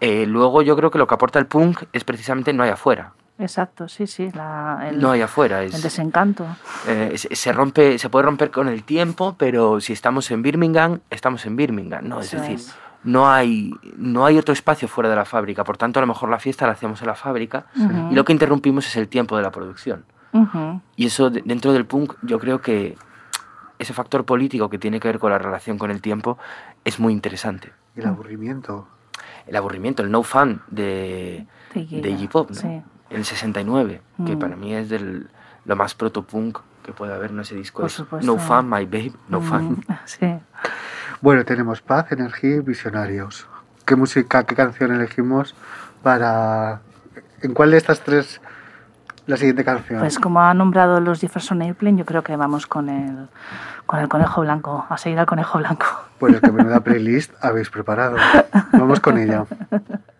[0.00, 3.12] Eh, luego yo creo que lo que aporta el punk es precisamente no hay afuera.
[3.38, 4.30] exacto, sí, sí.
[4.32, 5.62] La, el, no hay afuera.
[5.62, 6.44] Es, el desencanto.
[6.86, 11.00] eh, se, se rompe, se puede romper con el tiempo, pero si estamos en Birmingham,
[11.10, 12.20] estamos en Birmingham, ¿no?
[12.20, 12.74] Es Eso decir, es.
[13.04, 15.64] no hay, no hay otro espacio fuera de la fábrica.
[15.64, 18.08] Por tanto, a lo mejor la fiesta la hacemos en la fábrica Ujú.
[18.12, 20.04] y lo que interrumpimos es el tiempo de la producción.
[20.32, 20.80] Ujú.
[20.96, 22.96] Y eso de- dentro del punk, yo creo que
[23.78, 26.38] ese factor político que tiene que ver con la relación con el tiempo
[26.84, 27.72] es muy interesante.
[27.96, 28.88] El aburrimiento.
[29.46, 32.56] El aburrimiento, el no fun de, De Iggy, de Pop, ¿no?
[32.56, 32.82] sí.
[33.10, 34.38] El 69, que Mm.
[34.38, 35.28] para mí es del,
[35.64, 37.86] lo más proto-punk que puede haber en ese disco.
[37.86, 38.02] Es.
[38.22, 39.70] No fun, my babe, no fun.
[39.86, 40.34] Mm, Sí.
[41.22, 43.46] Bueno, tenemos paz, energía y visionarios.
[43.86, 45.54] ¿Qué música, qué canción elegimos
[46.02, 46.80] para...
[47.40, 48.40] ¿En cuál de estas tres
[49.28, 50.00] la siguiente canción?
[50.00, 53.28] Pues como ha nombrado los Jefferson Airplane, yo creo que vamos con el,
[53.86, 55.86] con el conejo blanco, a seguir al conejo blanco.
[56.18, 58.16] Bueno, que menuda playlist habéis preparado.
[58.72, 59.44] Vamos con ella.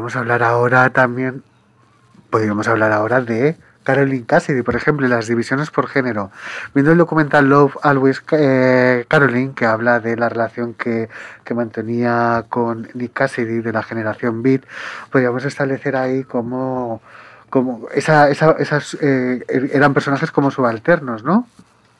[0.00, 1.42] podríamos hablar ahora también,
[2.30, 6.30] podríamos hablar ahora de Caroline Cassidy, por ejemplo, las divisiones por género.
[6.74, 11.10] Viendo el documental Love Always eh, Caroline, que habla de la relación que,
[11.44, 14.62] que mantenía con Nick Cassidy de la generación Beat,
[15.12, 17.02] podríamos establecer ahí como,
[17.50, 21.46] como esa, esa- esas eh, eran personajes como subalternos, ¿no?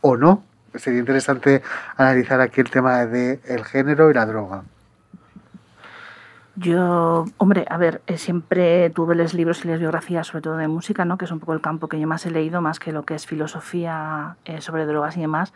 [0.01, 0.43] ¿O no?
[0.75, 1.63] Sería interesante
[1.99, 4.63] analizar aquí el tema de el género y la droga.
[6.63, 10.69] Yo, hombre, a ver, eh, siempre tuve los libros y las biografías, sobre todo de
[10.69, 11.17] música, ¿no?
[11.17, 13.15] que es un poco el campo que yo más he leído, más que lo que
[13.15, 15.55] es filosofía eh, sobre drogas y demás.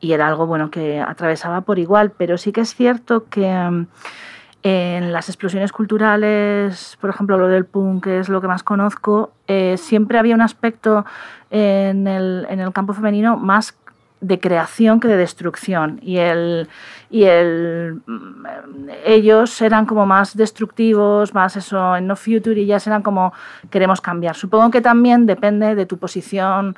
[0.00, 3.86] Y era algo bueno que atravesaba por igual, pero sí que es cierto que mm,
[4.64, 9.32] en las explosiones culturales, por ejemplo, lo del punk, que es lo que más conozco,
[9.46, 11.06] eh, siempre había un aspecto
[11.50, 13.74] en el, en el campo femenino más
[14.24, 16.00] de creación que de destrucción.
[16.02, 16.68] Y, el,
[17.14, 23.04] y mm, ellos eran como más destructivos, más eso, en No Future, y ellas eran
[23.04, 23.32] como
[23.70, 24.34] queremos cambiar.
[24.34, 26.74] Supongo que también depende de tu posición.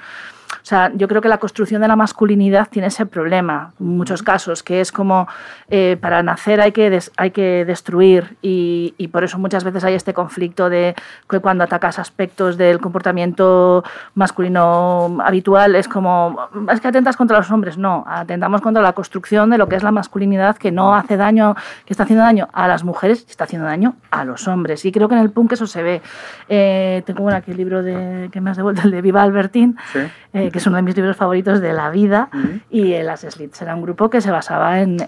[0.49, 4.23] O sea, yo creo que la construcción de la masculinidad tiene ese problema, en muchos
[4.23, 5.27] casos, que es como
[5.71, 9.83] eh, para nacer hay que, des- hay que destruir y, y por eso muchas veces
[9.85, 10.95] hay este conflicto de
[11.29, 13.83] que cuando atacas aspectos del comportamiento
[14.15, 16.37] masculino habitual es como,
[16.71, 19.83] es que atentas contra los hombres, no, atentamos contra la construcción de lo que es
[19.83, 21.55] la masculinidad que no hace daño,
[21.85, 24.85] que está haciendo daño a las mujeres, está haciendo daño a los hombres.
[24.85, 26.03] Y creo que en el punk eso se ve.
[26.49, 29.77] Eh, tengo bueno, aquí el libro de, que me has devuelto, el de Viva Albertín,
[29.93, 30.01] Sí.
[30.37, 32.29] Eh, que es uno de mis libros favoritos de la vida,
[32.71, 34.99] y eh, las Slits era un grupo que se basaba en,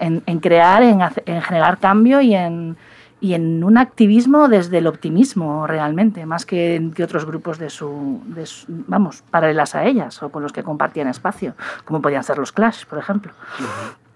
[0.41, 0.99] crear, en,
[1.41, 2.75] generar cambio y en,
[3.21, 9.23] un activismo desde el optimismo realmente, más que, otros grupos de su, de su- vamos,
[9.29, 11.53] paralelas a ellas o con los que compartían espacio,
[11.85, 13.31] como podían ser los Clash, por ejemplo.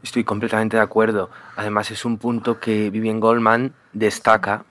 [0.01, 1.29] Estoy completamente de acuerdo.
[1.55, 4.63] Además, es un punto que Vivian Goldman destaca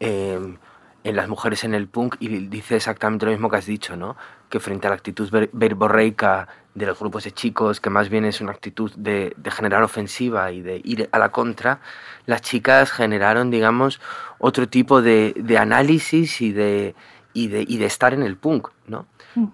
[0.00, 0.56] eh,
[1.04, 4.16] en las mujeres en el punk y dice exactamente lo mismo que has dicho, ¿no?
[4.54, 8.24] Que frente a la actitud ver- verborreica de los grupos de chicos, que más bien
[8.24, 11.80] es una actitud de, de generar ofensiva y de ir a la contra,
[12.26, 14.00] las chicas generaron, digamos,
[14.38, 16.94] otro tipo de, de análisis y de,
[17.32, 19.06] y, de, y de estar en el punk, ¿no?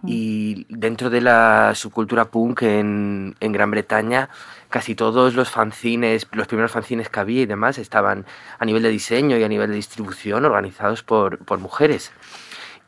[0.05, 4.29] Y dentro de la subcultura punk en, en Gran Bretaña,
[4.69, 8.27] casi todos los fanzines, los primeros fanzines que había y demás, estaban
[8.59, 12.13] a nivel de diseño y a nivel de distribución organizados por, por mujeres.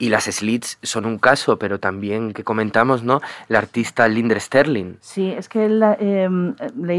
[0.03, 3.21] Y las slits son un caso, pero también que comentamos, ¿no?
[3.47, 4.95] La artista Linder Sterling.
[5.01, 5.97] Sí, es que la,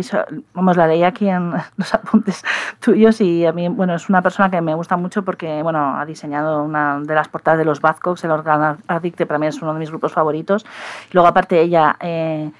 [0.03, 2.45] so- vamos, la leí aquí en los apuntes
[2.79, 6.05] tuyos y a mí, bueno, es una persona que me gusta mucho porque, bueno, ha
[6.05, 9.73] diseñado una de las portadas de los Badcocks, el Organ Addict, para mí es uno
[9.73, 10.65] de mis grupos favoritos.
[11.11, 12.51] Luego, aparte, ella eh,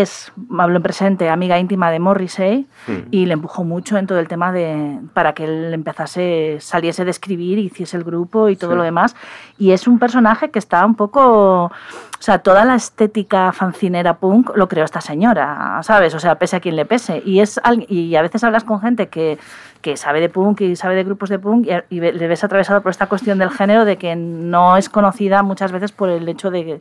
[0.00, 2.66] es, hablo en presente, amiga íntima de Morrissey
[3.10, 7.10] y le empujó mucho en todo el tema de para que él empezase, saliese de
[7.10, 8.76] escribir, hiciese el grupo y todo Sí.
[8.76, 9.14] lo demás.
[9.58, 11.70] Y es un personaje que está un poco, o
[12.18, 16.14] sea, toda la estética fancinera punk lo creó esta señora, ¿sabes?
[16.14, 17.22] O sea, pese a quien le pese.
[17.24, 19.38] Y es y a veces hablas con gente que,
[19.80, 22.90] que sabe de punk y sabe de grupos de punk y, le ves atravesado por
[22.90, 26.78] esta cuestión del género de que no es conocida muchas veces por el hecho de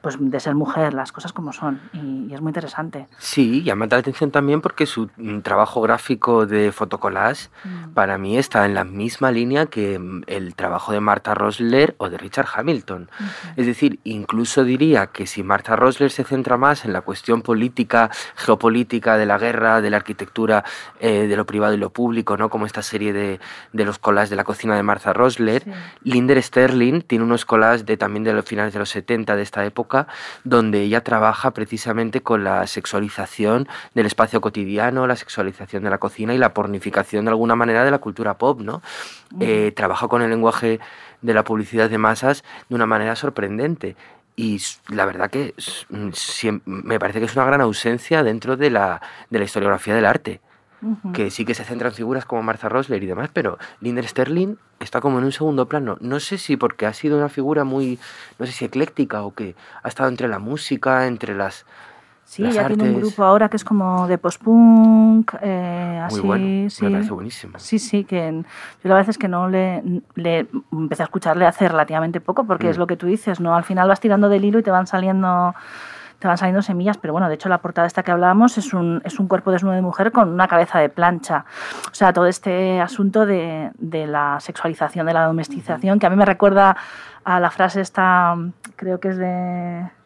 [0.00, 1.80] pues de ser mujer, las cosas como son.
[1.92, 3.06] Y, y es muy interesante.
[3.18, 7.48] Sí, llama la atención también porque su mm, trabajo gráfico de fotocollage
[7.94, 12.10] para mí está en la misma línea que mm, el trabajo de Martha Rosler o
[12.10, 13.10] de Richard Hamilton.
[13.56, 18.10] Es decir, incluso diría que si Martha Rosler se centra más en la cuestión política,
[18.36, 20.64] geopolítica de la guerra, de la arquitectura,
[21.00, 22.48] eh, de lo privado y lo público, ¿no?
[22.50, 23.40] como esta serie de,
[23.72, 25.70] de los collages de la cocina de Martha Rosler, Sí.
[26.02, 29.64] Linder Sterling tiene unos collages de, también de los finales de los 70 de esta
[29.64, 29.87] época,
[30.44, 36.34] donde ella trabaja precisamente con la sexualización del espacio cotidiano, la sexualización de la cocina
[36.34, 38.82] y la pornificación de alguna manera de la cultura pop, ¿no?
[39.40, 40.80] Eh, trabaja con el lenguaje
[41.22, 43.96] de la publicidad de masas de una manera sorprendente.
[44.36, 45.54] Y la verdad que
[45.88, 46.10] mm,
[46.64, 50.40] me parece que es una gran ausencia dentro de la, de la historiografía del arte
[51.12, 54.54] Que sí que se centra en figuras como Martha Rosler y demás, pero Linder Sterling
[54.78, 55.96] está como en un segundo plano.
[56.00, 57.98] No sé si porque ha sido una figura muy,
[58.38, 61.66] no sé si ecléctica o que ha estado entre la música, entre las...
[62.24, 63.02] Sí, las ya tiene un artes.
[63.02, 66.84] grupo ahora que es como de post-punk, eh, así, bueno, sí.
[66.84, 67.58] me parece buenísimo.
[67.58, 69.82] Sí, sí, que yo la verdad es que no le,
[70.14, 72.80] le empecé a escucharle hace relativamente poco, porque es Mm.
[72.80, 73.54] lo que tú dices, ¿no?
[73.56, 75.54] Al final vas tirando del hilo y te van saliendo
[76.18, 79.00] te van saliendo semillas, pero bueno, de hecho la portada esta que hablábamos es un,
[79.04, 81.44] es un cuerpo desnudo de mujer con una cabeza de plancha.
[81.90, 86.16] O sea, todo este asunto de, de la sexualización, de la domestización, que a mí
[86.16, 86.76] me recuerda
[87.24, 88.36] a la frase esta,
[88.76, 89.97] creo que es de...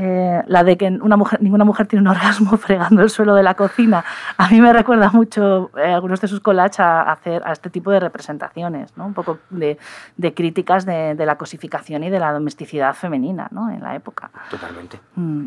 [0.00, 3.42] eh, la de que una mujer, ninguna mujer tiene un orgasmo fregando el suelo de
[3.42, 4.04] la cocina.
[4.36, 7.68] A mí me recuerda mucho eh, algunos de sus collages a, a hacer a este
[7.68, 9.06] tipo de representaciones, ¿no?
[9.06, 9.76] un poco de,
[10.16, 13.70] de críticas de, de la cosificación y de la domesticidad femenina ¿no?
[13.70, 14.30] en la época.
[14.50, 15.46] Totalmente, Mm.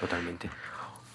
[0.00, 0.50] totalmente.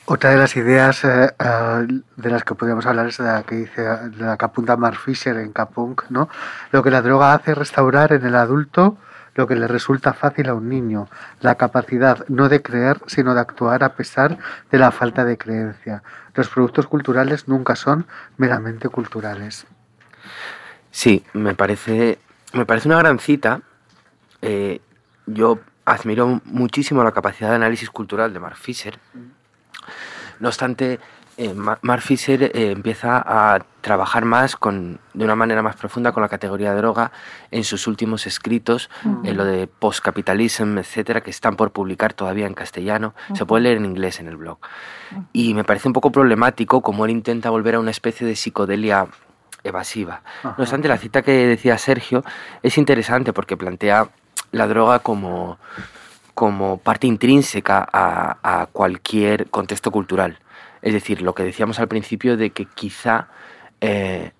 [0.05, 3.55] Otra de las ideas eh, eh, de las que podríamos hablar es de la que
[3.55, 6.29] dice, de la que apunta Mark Fisher en Capunk, ¿no?
[6.71, 8.95] Lo que la droga hace es restaurar en el adulto
[9.37, 11.07] lo que le resulta fácil a un niño,
[11.41, 14.37] la capacidad no de creer, sino de actuar a pesar
[14.71, 16.03] de la falta de creencia.
[16.33, 19.67] Los productos culturales nunca son meramente culturales.
[20.91, 22.17] Sí, me parece,
[22.53, 23.61] me parece una gran cita.
[24.41, 24.81] Eh,
[25.27, 28.97] yo admiro muchísimo la capacidad de análisis cultural de Mark Fisher.
[30.39, 30.99] No obstante,
[31.37, 36.11] eh, Ma- Mark Fisher eh, empieza a trabajar más con, de una manera más profunda
[36.11, 37.11] con la categoría de droga
[37.51, 38.89] en sus últimos escritos,
[39.23, 43.13] en lo de postcapitalism, etcétera, que están por publicar todavía en castellano.
[43.33, 44.57] Se puede leer en inglés en el blog.
[45.31, 49.07] Y me parece un poco problemático como él intenta volver a una especie de psicodelia
[49.63, 50.21] evasiva.
[50.43, 52.23] No obstante, la cita que decía Sergio
[52.63, 54.09] es interesante porque plantea
[54.51, 55.57] la droga como,
[56.33, 60.39] como parte intrínseca a, a cualquier contexto cultural.
[60.87, 63.27] Es decir, lo que decíamos al principio de que quizá
[63.81, 64.31] eh,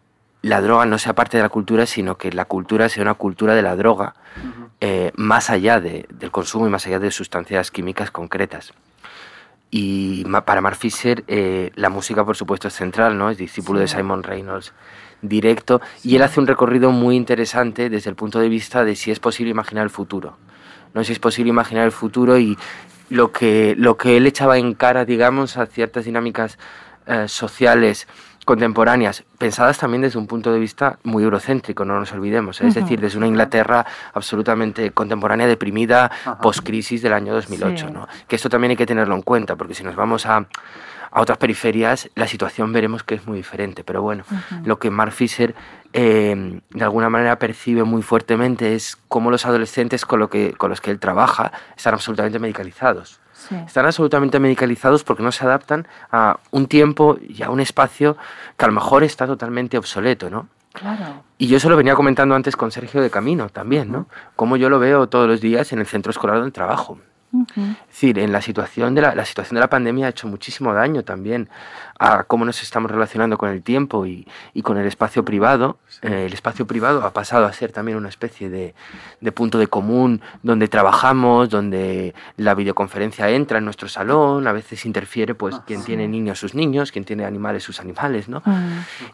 [0.42, 3.54] la droga no sea parte de la cultura, sino que la cultura sea una cultura
[3.54, 4.14] de la droga,
[4.80, 8.72] eh, más allá de- del consumo y más allá de sustancias químicas concretas.
[9.70, 13.30] Y para Mark Fisher, eh, la música, por supuesto, es central, ¿no?
[13.30, 14.72] Es discípulo de Simon Reynolds
[15.22, 15.82] directo.
[16.02, 19.20] Y él hace un recorrido muy interesante desde el punto de vista de si es
[19.20, 20.38] posible imaginar el futuro.
[20.94, 22.58] No si es posible imaginar el futuro y
[23.10, 26.58] lo que, lo que él echaba en cara, digamos, a ciertas dinámicas
[27.06, 28.08] eh, sociales
[28.46, 32.68] contemporáneas, pensadas también desde un punto de vista muy eurocéntrico, no nos olvidemos, ¿eh?
[32.68, 36.38] es decir, desde una Inglaterra absolutamente contemporánea, deprimida, Ajá.
[36.40, 37.94] post-crisis del año 2008, Sí.
[37.94, 38.08] ¿no?
[38.26, 40.46] Que esto también hay que tenerlo en cuenta, porque si nos vamos a,
[41.18, 44.24] a otras periferias, la situación veremos que es muy diferente, pero bueno,
[44.64, 45.56] lo que Mark Fisher
[45.92, 50.70] eh, de alguna manera percibe muy fuertemente es cómo los adolescentes con, lo que, con
[50.70, 53.20] los que él trabaja están absolutamente medicalizados.
[53.34, 53.56] Sí.
[53.56, 58.16] Están absolutamente medicalizados porque no se adaptan a un tiempo y a un espacio
[58.56, 60.48] que a lo mejor está totalmente obsoleto, ¿no?
[60.74, 61.24] Claro.
[61.40, 64.06] Y yo se lo venía comentando antes con Sergio de Camino también, ¿no?
[64.36, 67.00] Cómo yo lo veo todos los días en el centro escolar donde trabajo.
[67.34, 70.74] Es decir, en la situación de la, la situación de la pandemia ha hecho muchísimo
[70.74, 71.50] daño también
[72.00, 75.78] a cómo nos estamos relacionando con el tiempo y, y con el espacio privado.
[76.02, 78.76] Eh, el espacio privado ha pasado a ser también una especie de,
[79.20, 84.86] de punto de común donde trabajamos, donde la videoconferencia entra en nuestro salón, a veces
[84.86, 88.42] interfiere pues quien tiene niños sus niños, quien tiene animales sus animales, ¿no?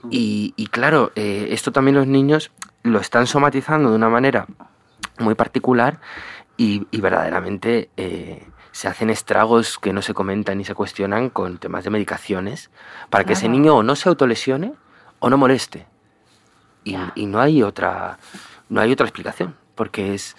[0.09, 2.51] Y, y claro, eh, esto también los niños
[2.83, 4.45] lo están somatizando de una manera
[5.19, 5.99] muy particular
[6.63, 11.57] y, y verdaderamente eh, se hacen estragos que no se comentan ni se cuestionan con
[11.57, 12.71] temas de medicaciones
[13.09, 14.73] para que ese niño o no se autolesione
[15.19, 15.85] o no moleste.
[16.85, 18.17] Y, y no hay otra
[18.69, 20.37] no hay otra explicación, porque es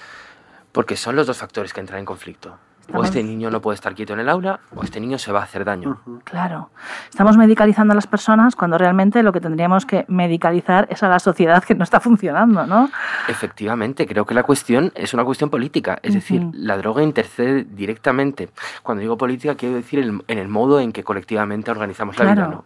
[0.72, 2.58] porque son los dos factores que entran en conflicto.
[2.92, 5.40] O este niño no puede estar quieto en el aula o este niño se va
[5.40, 6.00] a hacer daño.
[6.24, 6.70] Claro.
[7.08, 11.18] Estamos medicalizando a las personas cuando realmente lo que tendríamos que medicalizar es a la
[11.18, 12.90] sociedad que no está funcionando, ¿no?
[13.28, 15.98] Efectivamente, creo que la cuestión es una cuestión política.
[16.02, 18.50] Es decir, la droga intercede directamente.
[18.82, 22.46] Cuando digo política, quiero decir el- en el modo en que colectivamente organizamos la vida.
[22.48, 22.64] ¿no?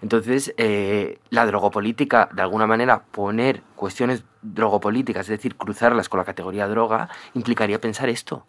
[0.00, 6.24] Entonces, eh, la drogopolítica, de alguna manera, poner cuestiones drogopolíticas, es decir, cruzarlas con la
[6.24, 8.44] categoría droga, implicaría pensar esto.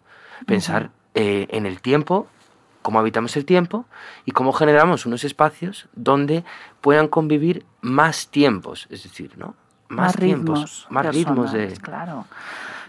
[0.46, 2.26] Pensar eh, en el tiempo,
[2.82, 3.86] cómo habitamos el tiempo
[4.24, 6.44] y cómo generamos unos espacios donde
[6.80, 9.54] puedan convivir más tiempos, es decir, ¿no?
[9.88, 10.86] Más, tiempos, ritmos.
[10.90, 11.68] más ritmos de...
[11.80, 12.26] Claro.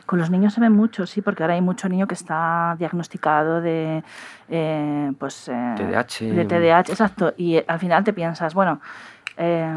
[0.05, 3.59] Con los niños se ve mucho, sí, porque ahora hay mucho niño que está diagnosticado
[3.61, 4.03] de,
[4.49, 6.25] eh, pues, eh, TDAH.
[6.33, 7.33] De TDAH, exacto.
[7.37, 8.79] Y eh, al final te piensas, bueno,
[9.37, 9.75] eh,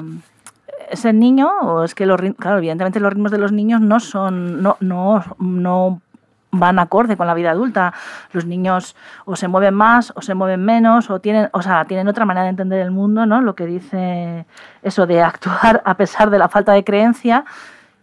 [0.90, 3.80] ¿es el niño o es que los rit- claro, evidentemente los ritmos de los niños
[3.80, 6.02] no son, no, no, no
[6.50, 7.92] van acorde con la vida adulta.
[8.32, 12.08] Los niños o se mueven más o se mueven menos o tienen, o sea, tienen
[12.08, 13.40] otra manera de entender el mundo, ¿no?
[13.40, 14.46] Lo que dice
[14.82, 17.44] eso de actuar a pesar de la falta de creencia,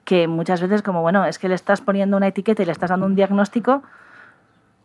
[0.03, 2.91] que muchas veces como, bueno, es que le estás poniendo una etiqueta y le estás
[2.91, 3.83] dando un diagnóstico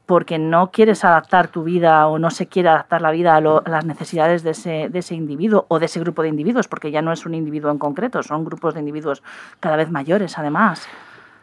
[0.07, 3.85] porque no quieres adaptar tu vida o no se quiere adaptar la vida a, las
[3.85, 7.13] necesidades de ese, de ese individuo o de ese grupo de individuos, porque ya no
[7.13, 9.23] es un individuo en concreto, son grupos de individuos
[9.61, 10.89] cada vez mayores, además.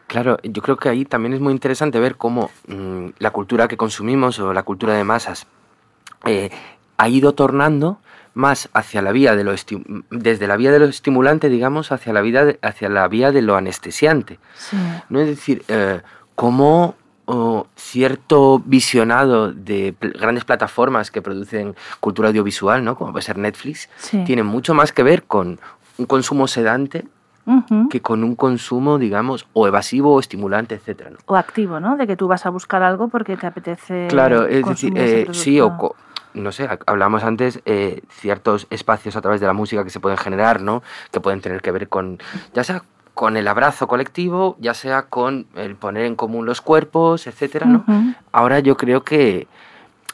[0.08, 3.76] Claro, yo creo que ahí también es muy interesante ver cómo mm, la cultura que
[3.76, 5.46] consumimos o la cultura de masas
[6.24, 6.50] eh,
[6.96, 7.98] ha ido tornando
[8.34, 9.52] más hacia la vía de lo
[10.10, 13.42] desde la vía de lo estimulante, digamos, hacia la vida de- hacia la vía de
[13.42, 14.38] lo anestesiante.
[14.56, 14.76] Sí.
[15.08, 15.20] ¿no?
[15.20, 16.00] Es decir, eh,
[16.34, 16.94] cómo
[17.26, 22.96] oh, cierto visionado de pl- grandes plataformas que producen cultura audiovisual, ¿no?
[22.96, 24.22] como puede ser Netflix, Sí.
[24.24, 25.60] tiene mucho más que ver con
[25.98, 27.04] un consumo sedante
[27.88, 31.16] Que con un consumo, digamos, o evasivo o estimulante, etcétera, ¿no?
[31.26, 31.96] O activo, ¿no?
[31.96, 34.06] De que tú vas a buscar algo porque te apetece.
[34.10, 35.96] Claro, es decir, eh, sí, o co-
[36.34, 39.98] no sé, ha- hablamos antes eh, ciertos espacios a través de la música que se
[39.98, 40.82] pueden generar, ¿no?
[41.10, 42.18] Que pueden tener que ver con,
[42.52, 42.82] ya sea
[43.14, 47.84] con el abrazo colectivo, ya sea con el poner en común los cuerpos, etcétera, ¿no?
[48.30, 49.48] Ahora yo creo que,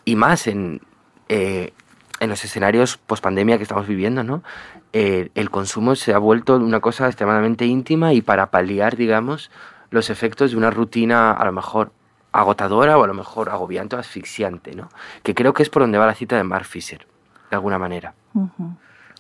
[0.07, 0.81] y más en,
[1.29, 1.74] eh,
[2.21, 4.43] en los escenarios post-pandemia que estamos viviendo, ¿no?
[4.93, 9.51] Eh, el consumo se ha vuelto una cosa extremadamente íntima y para paliar, digamos,
[9.91, 11.93] los efectos de una rutina a lo mejor
[12.33, 14.89] agotadora o a lo mejor agobiante o asfixiante, ¿no?
[15.23, 17.07] Que creo que es por donde va la cita de Mark Fisher,
[17.51, 18.15] de alguna manera.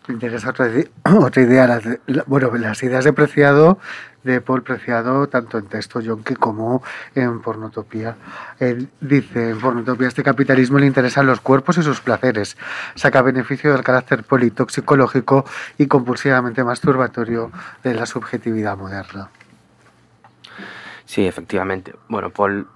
[0.08, 0.70] Interesa otra,
[1.20, 1.80] otra idea,
[2.26, 3.78] bueno, las ideas de Preciado,
[4.24, 6.82] de Paul Preciado, tanto en texto yonki como
[7.14, 8.16] en Pornotopía.
[8.58, 12.56] Él dice, en Pornotopía este capitalismo le interesan los cuerpos y sus placeres,
[12.94, 15.44] saca beneficio del carácter politoxicológico
[15.78, 17.52] y compulsivamente masturbatorio
[17.82, 19.28] de la subjetividad moderna.
[21.04, 21.94] Sí, efectivamente.
[22.08, 22.66] Bueno, Paul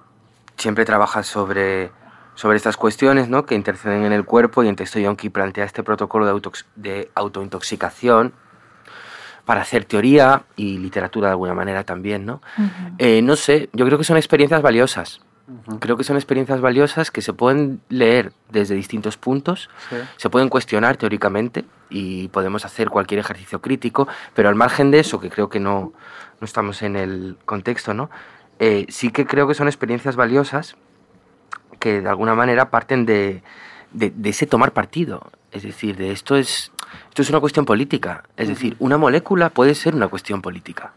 [0.55, 1.91] siempre trabaja sobre,
[2.39, 3.45] sobre estas cuestiones ¿no?
[3.45, 7.11] que interceden en el cuerpo y en Texto Yonki plantea este protocolo de, autox- de
[7.13, 8.31] autointoxicación
[9.43, 12.41] para hacer teoría y literatura de alguna manera también, ¿no?
[12.97, 15.19] Eh, no sé, yo creo que son experiencias valiosas.
[15.81, 19.69] Creo que son experiencias valiosas que se pueden leer desde distintos puntos,
[20.15, 25.19] se pueden cuestionar teóricamente y podemos hacer cualquier ejercicio crítico, pero al margen de eso,
[25.19, 25.91] que creo que no,
[26.39, 28.09] no estamos en el contexto, ¿no?
[28.59, 30.77] Eh, sí que creo que son experiencias valiosas
[31.79, 33.41] que de alguna manera parten de,
[33.91, 35.31] de- de ese tomar partido.
[35.51, 36.71] Es decir, de esto es,
[37.09, 38.23] esto es una cuestión política.
[38.37, 40.93] Es decir, una molécula puede ser una cuestión política.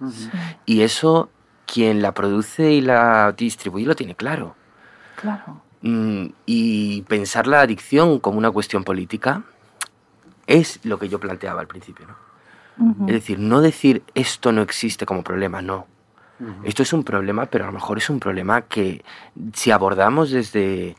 [0.67, 1.31] Y eso
[1.67, 4.55] quien la produce y la distribuye lo tiene claro.
[5.17, 5.63] Claro.
[5.81, 9.43] Mm, y pensar la adicción como una cuestión política
[10.47, 12.07] es lo que yo planteaba al principio.
[12.07, 13.07] ¿no?
[13.07, 15.87] Es decir, no decir esto no existe como problema, no.
[16.65, 19.05] Esto es un problema, pero a lo mejor es un problema que
[19.53, 20.97] si abordamos desde,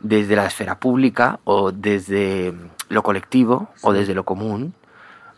[0.00, 2.54] desde la esfera pública o desde
[2.88, 4.74] lo colectivo o desde lo común,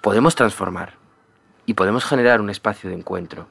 [0.00, 0.94] podemos transformar
[1.66, 3.46] y podemos generar un espacio de encuentro.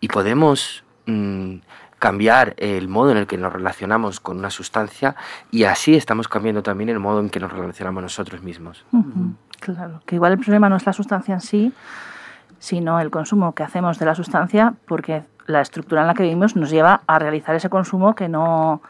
[0.00, 1.56] Y podemos mm,
[1.98, 5.16] cambiar el modo en el que nos relacionamos con una sustancia
[5.50, 8.84] y así estamos cambiando también el modo en que nos relacionamos nosotros mismos.
[8.92, 11.72] Ujú, Claro, que igual el problema no es la sustancia en sí,
[12.58, 16.56] sino el consumo que hacemos de la sustancia, porque la estructura en la que vivimos
[16.56, 18.82] nos lleva a realizar ese consumo que no,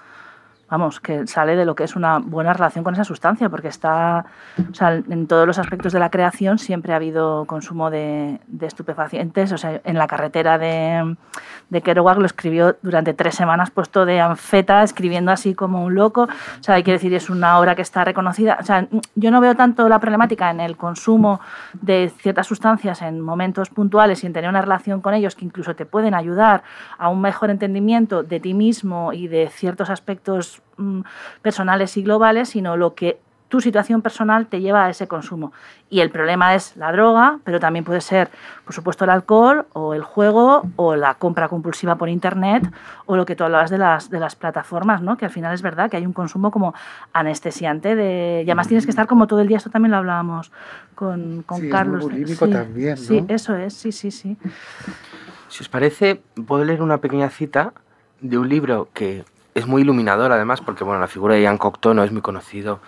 [0.68, 4.26] vamos, que sale de lo que es una buena relación con esa sustancia, porque está,
[4.70, 8.66] o sea, en todos los aspectos de la creación siempre ha habido consumo de, de
[8.66, 11.16] estupefacientes, o sea, en la carretera de,
[11.70, 16.22] de Kerouac lo escribió durante tres semanas puesto de anfeta, escribiendo así como un loco,
[16.22, 19.54] o sea, que decir, es una obra que está reconocida, o sea, yo no veo
[19.54, 21.40] tanto la problemática en el consumo
[21.74, 25.74] de ciertas sustancias en momentos puntuales y en tener una relación con ellos que incluso
[25.74, 26.62] te pueden ayudar
[26.98, 31.00] a un mejor entendimiento de ti mismo y de ciertos aspectos mm,
[31.42, 35.52] personales y globales, sino lo que tu situación personal te lleva a ese consumo.
[35.88, 38.28] Y el problema es la droga, pero también puede ser,
[38.64, 42.68] por supuesto, el alcohol o el juego o la compra compulsiva por Internet
[43.06, 45.16] o lo que tú hablabas de las, de las plataformas, ¿no?
[45.16, 46.74] que al final es verdad que hay un consumo como
[47.12, 48.42] anestesiante de...
[48.44, 50.50] Y además tienes que estar como todo el día, esto también lo hablábamos
[50.96, 52.02] con, con Sí, es muy Carlos.
[52.02, 53.26] bulímico sí, también, Sí, ¿no?
[53.32, 54.36] eso es, sí, sí, sí.
[55.48, 57.72] Si os parece, puedo leer una pequeña cita
[58.20, 59.24] de un libro que
[59.56, 62.80] es muy iluminador además porque bueno, la figura de Jan Cocteau no es muy conocido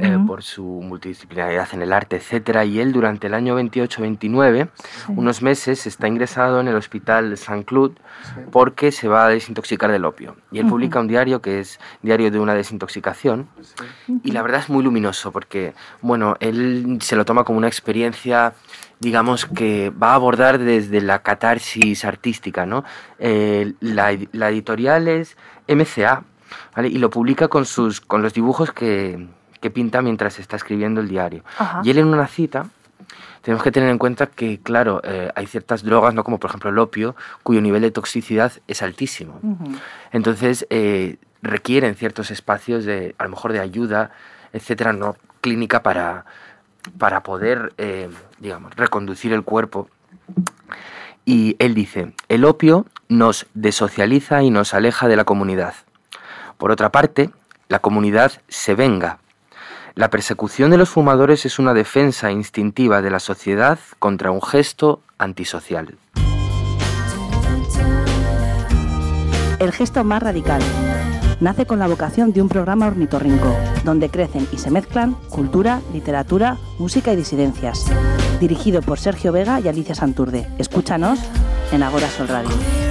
[0.00, 4.68] eh, por su multidisciplinaridad en el arte, etcétera, y él durante el año 28-29,
[5.06, 5.12] Sí.
[5.16, 7.92] unos meses, está ingresado en el hospital Saint-Cloud
[8.50, 10.36] porque se va a desintoxicar del opio.
[10.52, 13.48] Y él publica un diario que es Diario de una desintoxicación,
[14.24, 18.54] y la verdad es muy luminoso porque, bueno, él se lo toma como una experiencia,
[19.00, 22.84] digamos, que va a abordar desde la catarsis artística, ¿no?
[23.18, 25.36] Eh, la, ed- la editorial es
[25.68, 26.24] MCA,
[26.74, 26.88] ¿vale?
[26.88, 29.26] Y lo publica con, sus, con los dibujos que,
[29.60, 31.44] que pinta mientras está escribiendo el diario.
[31.58, 31.82] Ajá.
[31.84, 32.66] Y él en una cita,
[33.42, 36.24] tenemos que tener en cuenta que, claro, eh, hay ciertas drogas, ¿no?
[36.24, 39.40] Como por ejemplo el opio, cuyo nivel de toxicidad es altísimo.
[40.12, 44.10] Entonces, eh, requieren ciertos espacios de, a lo mejor, de ayuda,
[44.52, 46.26] etcétera, no clínica para,
[46.98, 49.88] para poder, eh, digamos, reconducir el cuerpo.
[51.24, 55.74] Y él dice, el opio nos desocializa y nos aleja de la comunidad.
[56.58, 57.30] Por otra parte,
[57.68, 59.19] la comunidad se venga.
[59.94, 65.02] La persecución de los fumadores es una defensa instintiva de la sociedad contra un gesto
[65.18, 65.98] antisocial.
[69.58, 70.62] El gesto más radical.
[71.40, 76.56] Nace con la vocación de un programa ornitorrinco, donde crecen y se mezclan cultura, literatura,
[76.78, 77.86] música y disidencias.
[78.40, 80.46] Dirigido por Sergio Vega y Alicia Santurde.
[80.58, 81.18] Escúchanos
[81.72, 82.89] en Agora Sol Radio.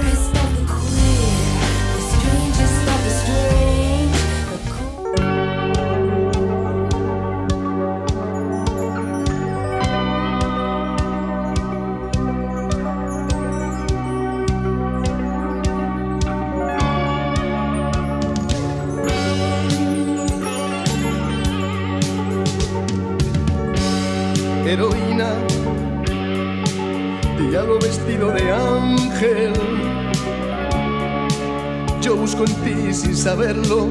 [33.20, 33.88] Saberlo.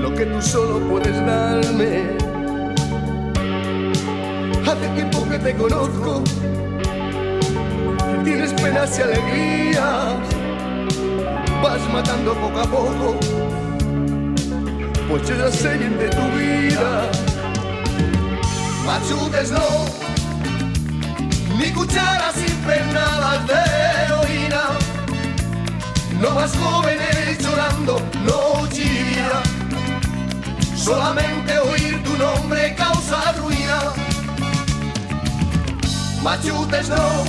[0.00, 2.16] Lo que tú solo puedes darme.
[4.66, 6.24] Hace tiempo que te conozco,
[8.24, 10.16] tienes penas y alegrías,
[11.62, 13.16] vas matando poco a poco,
[15.10, 17.10] pues yo ya sé bien de tu vida.
[18.86, 19.84] Machutes no,
[21.58, 23.85] ni cucharas infernales de
[26.46, 29.42] más jóvenes llorando, no chilla.
[30.76, 33.78] Solamente oír tu nombre causa ruina.
[36.22, 37.24] Machutes no,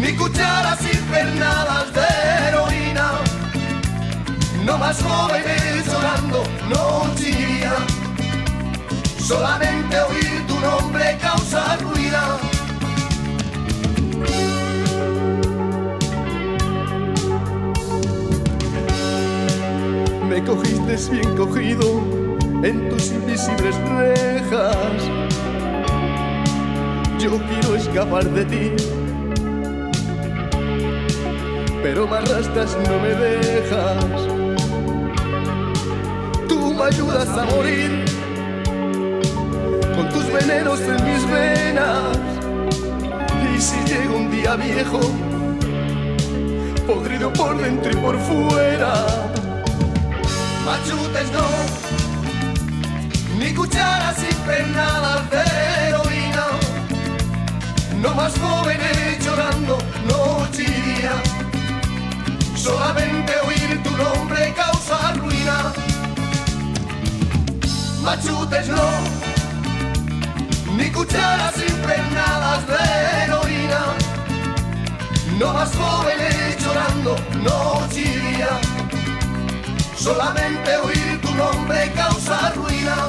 [0.00, 2.08] ni cucharas infernales de
[2.48, 3.10] heroína.
[4.64, 7.74] No más jóvenes llorando, no chilla.
[9.18, 12.41] Solamente oír tu nombre causa ruina.
[20.32, 22.00] Me cogiste bien cogido
[22.62, 24.96] en tus invisibles rejas.
[27.18, 28.72] Yo quiero escapar de ti,
[31.82, 34.06] pero me arrastras, no me dejas.
[36.48, 38.02] Tú me ayudas a morir
[39.94, 42.16] con tus venenos en mis venas.
[43.54, 45.00] Y si llega un día viejo,
[46.86, 49.21] podrido por dentro y por fuera.
[50.72, 51.46] Machutes no,
[53.38, 55.42] ni cucharas sin penadas de
[55.86, 56.46] heroína.
[58.00, 59.76] No más jóvenes llorando
[60.08, 62.56] noche y.
[62.56, 65.74] Solamente oír tu nombre causa ruina.
[68.02, 68.88] Machutes no,
[70.78, 73.80] ni cucharas sin penadas de heroína.
[75.38, 77.14] No más jóvenes llorando
[77.44, 78.71] noche y.
[80.02, 83.08] Solamente oír tu nombre causa ruina.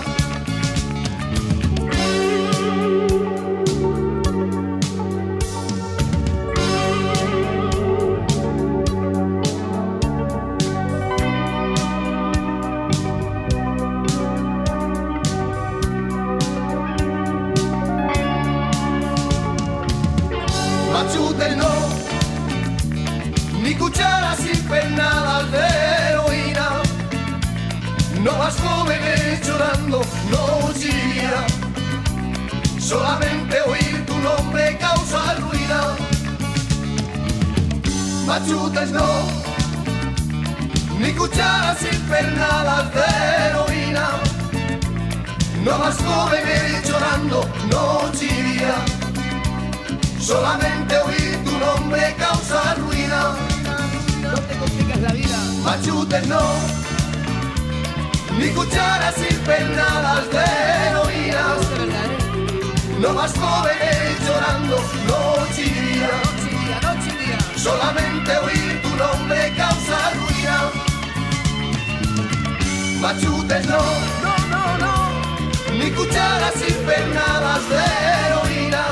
[29.14, 31.46] Jóvenes llorando noche y día.
[32.80, 35.96] Solamente oír tu nombre causa ruina.
[38.26, 39.06] Machutes no,
[41.00, 44.10] ni cucharas sin penadas de heroína.
[45.64, 48.76] No más jóvenes llorando noche y día.
[50.20, 53.36] Solamente oír tu nombre causa ruina.
[54.22, 55.38] No te complicas la vida.
[55.64, 56.83] Machutes no,
[58.40, 60.46] ni cucharas sin penadas de
[60.88, 61.44] heroína.
[61.60, 63.00] De verdad, ¿eh?
[63.00, 64.78] No más jóvenes llorando
[65.08, 66.10] noche y día.
[67.56, 70.58] Solamente oír tu nombre causa ruina.
[73.02, 73.82] Machutes no,
[74.24, 74.94] No, no, no.
[75.78, 77.84] ni cucharas sin penadas de.
[78.26, 78.84] Heroína.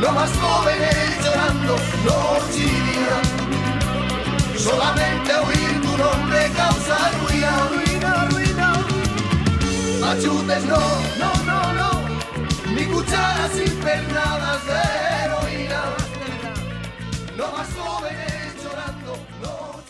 [0.00, 3.16] No más jóvenes llorando noche y día.
[4.62, 7.50] Solamente oír tu nombre causa ruina.
[7.72, 8.68] Ruina, ruina.
[10.00, 10.78] Machutes no,
[11.18, 11.90] No, no, no.
[12.72, 14.82] ni cucharas sin pernadas de
[15.24, 15.82] heroína.
[17.36, 19.18] No más jóvenes llorando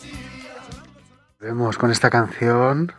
[0.01, 0.55] y día.
[1.39, 2.93] Vemos con esta canción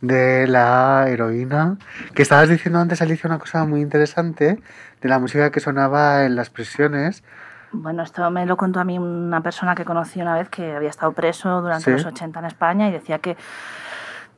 [0.00, 1.76] de la heroína.
[2.14, 4.58] Que estabas diciendo antes, Alicia, una cosa muy interesante
[5.00, 7.22] de la música que sonaba en las prisiones.
[7.72, 10.88] Bueno, esto me lo contó a mí una persona que conocí una vez que había
[10.90, 11.90] estado preso durante Sí.
[11.90, 13.36] los 80 en España y decía que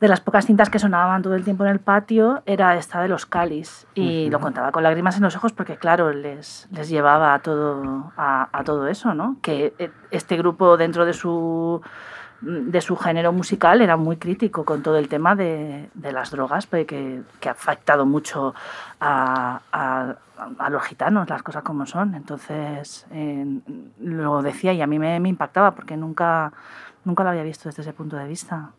[0.00, 3.08] de las pocas cintas que sonaban todo el tiempo en el patio era esta de
[3.08, 7.34] los Calis y lo contaba con lágrimas en los ojos porque claro les, les llevaba
[7.34, 11.82] a todo a, a todo eso no que eh, este grupo dentro de su
[12.40, 16.66] de su género musical era muy crítico con todo el tema de, de las drogas
[16.66, 18.54] pues, que, que ha afectado mucho
[18.98, 20.14] a, a-
[20.58, 22.14] a los gitanos, las cosas como son.
[22.14, 23.44] Entonces, eh,
[24.00, 26.52] lo decía y a mí me, me impactaba porque nunca,
[27.04, 28.70] nunca lo había visto desde ese punto de vista.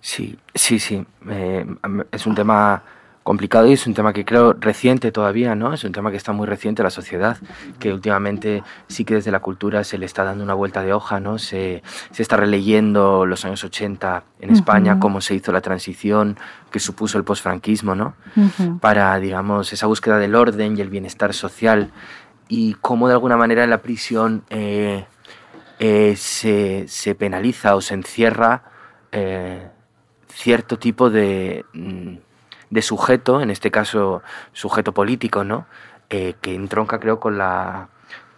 [0.00, 1.06] Sí, sí, sí.
[1.28, 1.66] Eh,
[2.12, 2.82] es un tema
[3.28, 5.74] complicado y es un tema que creo reciente todavía, ¿no?
[5.74, 7.36] Es un tema que está muy reciente en la sociedad,
[7.78, 11.20] que últimamente sí que desde la cultura se le está dando una vuelta de hoja,
[11.20, 11.36] ¿no?
[11.36, 16.38] Se, se está releyendo los años 80 en España, cómo se hizo la transición
[16.70, 18.14] que supuso el posfranquismo, ¿no?
[18.80, 21.90] para, digamos, esa búsqueda del orden y el bienestar social
[22.48, 25.04] y cómo de alguna manera en la prisión eh,
[25.78, 28.62] eh, se, se penaliza o se encierra
[29.12, 29.68] eh,
[30.32, 32.16] cierto tipo de, mm,
[32.70, 35.66] de sujeto, en este caso sujeto político, ¿no?
[36.10, 37.88] Eh, que entronca creo con la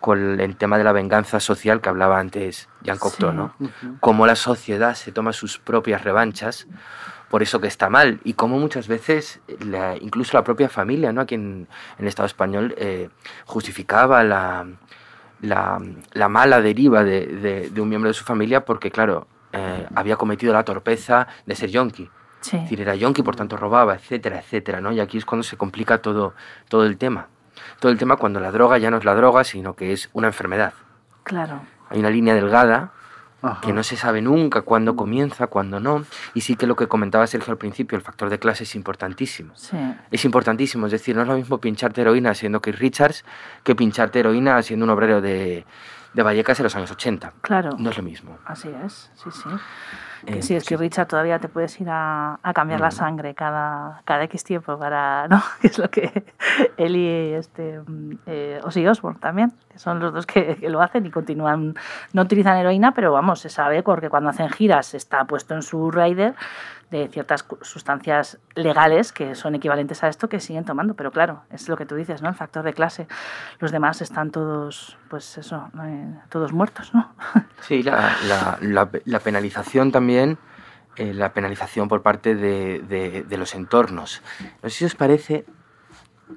[0.01, 3.37] con el tema de la venganza social que hablaba antes Jean Cocteau, Sí.
[3.37, 3.55] ¿no?
[4.01, 6.67] Cómo la sociedad se toma sus propias revanchas
[7.29, 11.21] por eso que está mal y cómo muchas veces la- incluso la propia familia, ¿no?
[11.21, 11.69] Aquí en,
[11.99, 13.11] en el Estado español eh,
[13.45, 14.67] justificaba la,
[15.43, 15.79] la,
[16.13, 20.17] la mala deriva de, de- de un miembro de su familia porque, claro, eh, había
[20.17, 22.09] cometido la torpeza de ser yonki.
[22.41, 24.93] Sí, Es decir, era yonki, por tanto robaba, etcétera, etcétera, ¿no?
[24.93, 26.35] Y aquí es cuando se complica todo,
[26.69, 27.29] todo el tema.
[27.79, 30.29] Todo el tema cuando la droga ya no es la droga, sino que es una
[30.29, 30.73] enfermedad.
[31.25, 31.61] claro.
[31.93, 32.93] Hay una línea delgada
[33.43, 33.61] Ajá.
[33.63, 36.05] que no se sabe nunca cuándo comienza, cuándo no.
[36.35, 39.53] Y sí que lo que comentaba Sergio al principio, el factor de clase es importantísimo.
[39.57, 39.77] Sí,
[40.13, 43.25] Es importantísimo, es decir, no es lo mismo pincharte heroína siendo Keith Richards
[43.65, 45.67] que pincharte heroína siendo un obrero de,
[46.15, 47.33] de Vallecas en los años 80.
[47.41, 47.71] Claro.
[47.77, 48.39] No es lo mismo.
[48.47, 49.49] Así es, sí, sí.
[50.27, 52.93] Eh, sí, es que Richard todavía te puedes ir a, a cambiar la Mm.
[52.93, 55.43] sangre cada, cada X tiempo para, ¿no?
[55.61, 56.25] Que es lo que
[56.77, 60.83] él y este, mm, eh, Ozzy Osbourne también, que son los dos que, que lo
[60.83, 61.75] hacen y continúan,
[62.13, 65.91] no utilizan heroína, pero vamos, se sabe porque cuando hacen giras está puesto en su
[65.91, 66.35] rider
[66.91, 71.69] de ciertas sustancias legales que son equivalentes a esto que siguen tomando, pero claro, es
[71.69, 72.29] lo que tú dices, ¿no?
[72.29, 73.07] El factor de clase.
[73.61, 77.13] Los demás están todos, pues eso, eh, todos muertos, ¿no?
[77.61, 80.39] Sí, la, la- la- la penalización también,
[80.97, 84.23] eh, la penalización por parte de, de- de los entornos.
[84.63, 85.45] No sé si os parece,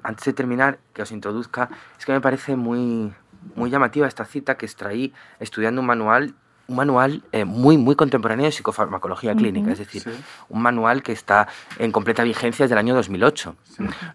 [0.02, 3.12] antes de terminar, que os introduzca, es que me parece muy,
[3.56, 6.34] muy llamativa esta cita que extraí estudiando un manual,
[6.66, 10.10] un manual eh, muy, muy contemporáneo de psicofarmacología clínica, es decir, Sí.
[10.48, 11.46] un manual que está
[11.78, 13.54] en completa vigencia desde el año 2008.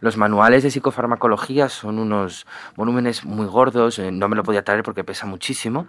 [0.02, 4.84] Los manuales de psicofarmacología son unos volúmenes muy gordos, eh, no me lo podía traer
[4.84, 5.88] porque pesa muchísimo.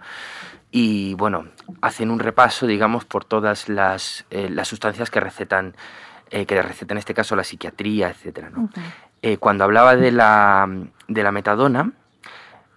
[0.69, 1.45] Y bueno,
[1.81, 5.75] hacen un repaso, digamos, por todas las, eh, las sustancias que recetan,
[6.29, 8.13] eh, que receta en este caso la psiquiatría.
[9.23, 10.69] Eh, cuando hablaba de la,
[11.07, 11.91] de la metadona,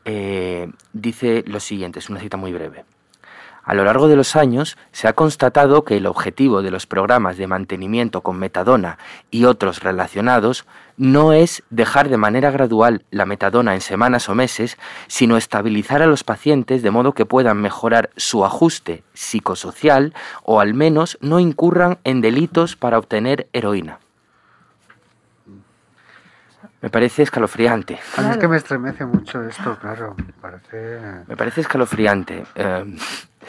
[0.05, 2.85] eh, dice lo siguiente, es una cita muy breve.
[3.65, 7.39] A lo largo de los años se ha constatado que el objetivo de los programas
[7.39, 8.99] de mantenimiento con metadona
[9.31, 10.67] y otros relacionados
[10.99, 16.07] no es dejar de manera gradual la metadona en semanas o meses, sino estabilizar a
[16.07, 20.13] los pacientes de modo que puedan mejorar su ajuste psicosocial
[20.43, 23.99] o al menos no incurran en delitos para obtener heroína.
[26.85, 27.99] Me parece escalofriante.
[28.19, 30.15] A mí es que me estremece mucho esto, claro.
[30.19, 31.01] Me parece.
[31.27, 32.45] Me parece escalofriante.
[32.55, 32.97] Eh,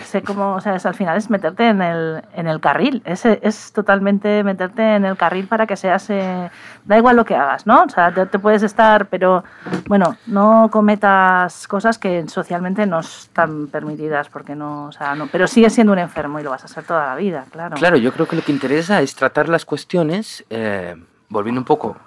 [0.04, 3.26] sé cómo, o sea, es, al final es meterte en el, en el carril, es,
[3.26, 6.50] es totalmente meterte en el carril para que seas, eh,
[6.86, 7.84] da igual lo que hagas, ¿no?
[7.84, 9.44] O sea, te, puedes estar, pero
[9.88, 15.48] bueno, no cometas cosas que socialmente no están permitidas, porque no, o sea, no, pero
[15.48, 17.76] sigues siendo un enfermo y lo vas a ser toda la vida, claro.
[17.76, 20.96] Claro, yo creo que lo que interesa es tratar las cuestiones, eh,
[21.30, 21.98] volviendo un poco,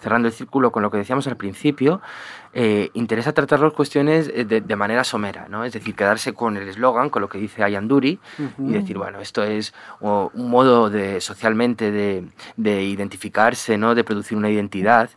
[0.00, 2.00] cerrando el círculo con lo que decíamos al principio,
[2.52, 5.64] eh, interesa tratar las cuestiones eh, de, de manera somera, ¿no?
[5.64, 8.18] Es decir, quedarse con el eslogan, con lo que dice Ayanduri,
[8.58, 12.24] y decir, bueno, esto es o, un modo de socialmente de,
[12.56, 13.94] de identificarse, ¿no?
[13.94, 15.10] De producir una identidad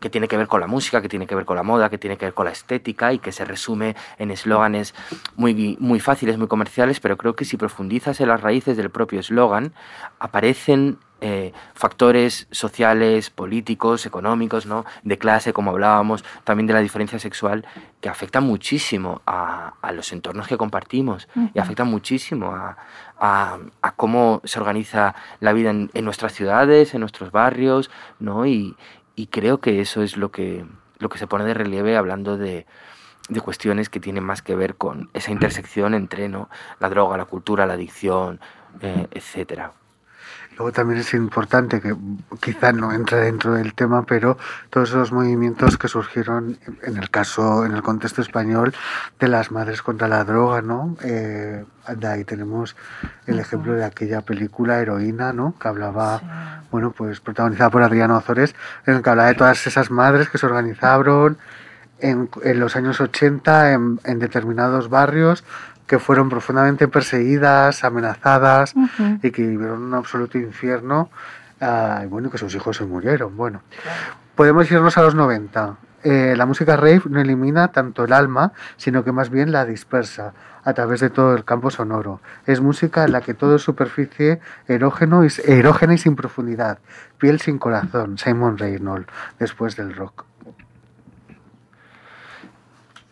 [0.00, 1.98] que tiene que ver con la música, que tiene que ver con la moda, que
[1.98, 4.94] tiene que ver con la estética y que se resume en eslóganes
[5.36, 9.20] muy, muy fáciles, muy comerciales, pero creo que si profundizas en las raíces del propio
[9.20, 9.72] eslogan,
[10.18, 14.84] aparecen eh, factores sociales, políticos, económicos, ¿no?
[15.04, 17.64] de clase, como hablábamos, también de la diferencia sexual,
[18.00, 22.76] que afectan muchísimo a, a los entornos que compartimos y afectan muchísimo a,
[23.18, 28.44] a- a cómo se organiza la vida en, en nuestras ciudades, en nuestros barrios, ¿no?
[28.44, 28.76] y,
[29.14, 30.64] y creo que eso es lo que,
[30.98, 32.66] lo que se pone de relieve hablando de,
[33.28, 36.50] de cuestiones que tienen más que ver con esa intersección entre ¿no?
[36.80, 38.40] la droga, la cultura, la adicción,
[38.80, 39.72] eh, etcétera.
[40.56, 41.94] Luego también es importante que
[42.40, 44.36] quizá no entra dentro del tema, pero
[44.70, 48.74] todos esos movimientos que surgieron en el caso, en el contexto español,
[49.18, 50.96] de las madres contra la droga, ¿no?
[51.02, 51.64] Eh,
[51.96, 52.76] de ahí tenemos
[53.26, 55.54] el ejemplo de aquella película Heroína, ¿no?
[55.58, 56.26] Que hablaba, Sí.
[56.70, 58.54] bueno, pues protagonizada por Adriano Ozores,
[58.86, 61.38] en el que hablaba de todas esas madres que se organizaron
[61.98, 65.44] en, en los años 80 en, en determinados barrios
[65.86, 68.74] que fueron profundamente perseguidas, amenazadas
[69.22, 71.10] y que vivieron un absoluto infierno
[71.60, 73.36] ah, y bueno, que sus hijos se murieron.
[73.36, 73.62] Bueno,
[74.34, 75.76] podemos irnos a los 90.
[76.04, 80.34] Eh, la música rave no elimina tanto el alma, sino que más bien la dispersa
[80.64, 82.20] a través de todo el campo sonoro.
[82.46, 86.78] Es música en la que todo es superficie erógeno y, erógena y sin profundidad.
[87.18, 88.18] Piel sin corazón.
[88.18, 89.06] Simon Reynolds,
[89.38, 90.24] después del rock.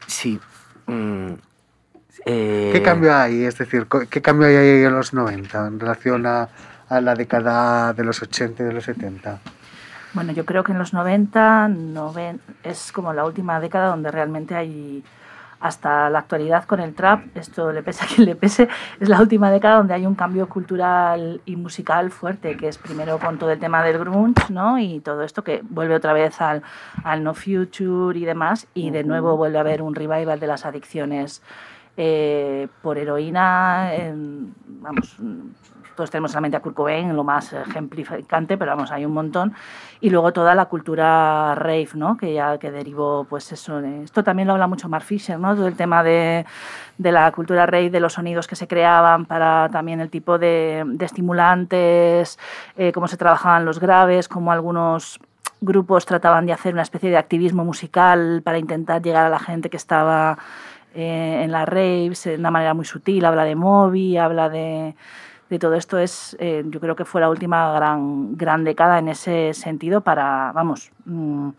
[0.06, 0.40] Sí.
[0.86, 1.34] mm,
[2.26, 3.44] eh, ¿Qué cambio hay?
[3.44, 6.48] Es decir, ¿qué cambio hay ahí en los 90 en relación a,
[6.88, 9.38] a la década de los 80 y de los 70?
[10.12, 14.56] Bueno, yo creo que en los 90 noven- es como la última década donde realmente
[14.56, 15.04] hay,
[15.60, 18.66] hasta la actualidad con el trap, esto le pese a quien le pese,
[18.98, 23.18] es la última década donde hay un cambio cultural y musical fuerte, que es primero
[23.18, 24.78] con todo el tema del grunge, ¿no?
[24.78, 26.62] Y todo esto que vuelve otra vez al,
[27.04, 30.64] al no future y demás, y de nuevo vuelve a haber un revival de las
[30.66, 31.40] adicciones
[31.96, 35.16] eh, por heroína, en- vamos,
[35.96, 39.52] todos tenemos a Kurt Cobain, lo más ejemplificante, pero vamos, hay un montón.
[40.00, 42.16] Y luego toda la cultura rave, ¿no?
[42.16, 43.80] Que ya que derivó, pues eso.
[43.80, 45.54] esto también lo habla mucho Mark Fisher, ¿no?
[45.54, 46.46] Todo el tema de,
[46.96, 50.84] de la cultura rave, de los sonidos que se creaban para también el tipo de,
[50.86, 52.38] de estimulantes,
[52.78, 55.20] eh, cómo se trabajaban los graves, cómo algunos
[55.60, 59.68] grupos trataban de hacer una especie de activismo musical para intentar llegar a la gente
[59.68, 60.38] que estaba
[60.94, 64.94] eh, en las raves de una manera muy sutil, habla de Moby, habla de,
[65.50, 65.98] de todo esto.
[65.98, 70.52] Es, eh, yo creo que fue la última gran, gran década en ese sentido para,
[70.52, 71.50] vamos, mm,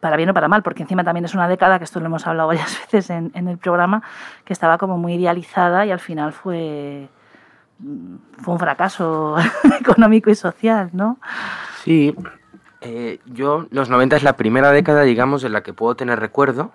[0.00, 2.26] para bien o para mal, porque encima también es una década, que esto lo hemos
[2.26, 4.02] hablado varias veces en, en el programa,
[4.44, 7.08] que estaba como muy idealizada y al final fue,
[7.78, 9.36] mm, fue un fracaso
[9.80, 11.18] económico y social, ¿no?
[11.84, 12.14] Sí,
[12.80, 16.72] eh, yo los 90 es la primera década, digamos, en la que puedo tener recuerdo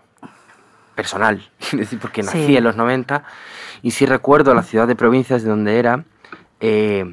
[1.02, 2.58] personal, es decir, porque nací Sí.
[2.58, 3.24] en los 90
[3.82, 6.04] y sí recuerdo la ciudad de provincias de donde era,
[6.60, 7.06] eh,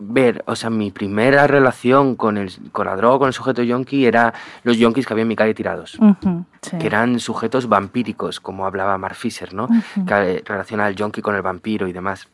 [0.00, 4.06] ver, o sea, mi primera relación con, el, con la droga, con el sujeto yonki,
[4.06, 4.32] era
[4.64, 5.98] los yonkis que había en mi calle tirados.
[6.62, 6.76] Sí.
[6.78, 9.64] que eran sujetos vampíricos, como hablaba Mark Fisher, ¿no?
[9.64, 10.06] Ujú.
[10.06, 12.28] Que eh, relaciona al yonki con el vampiro y demás.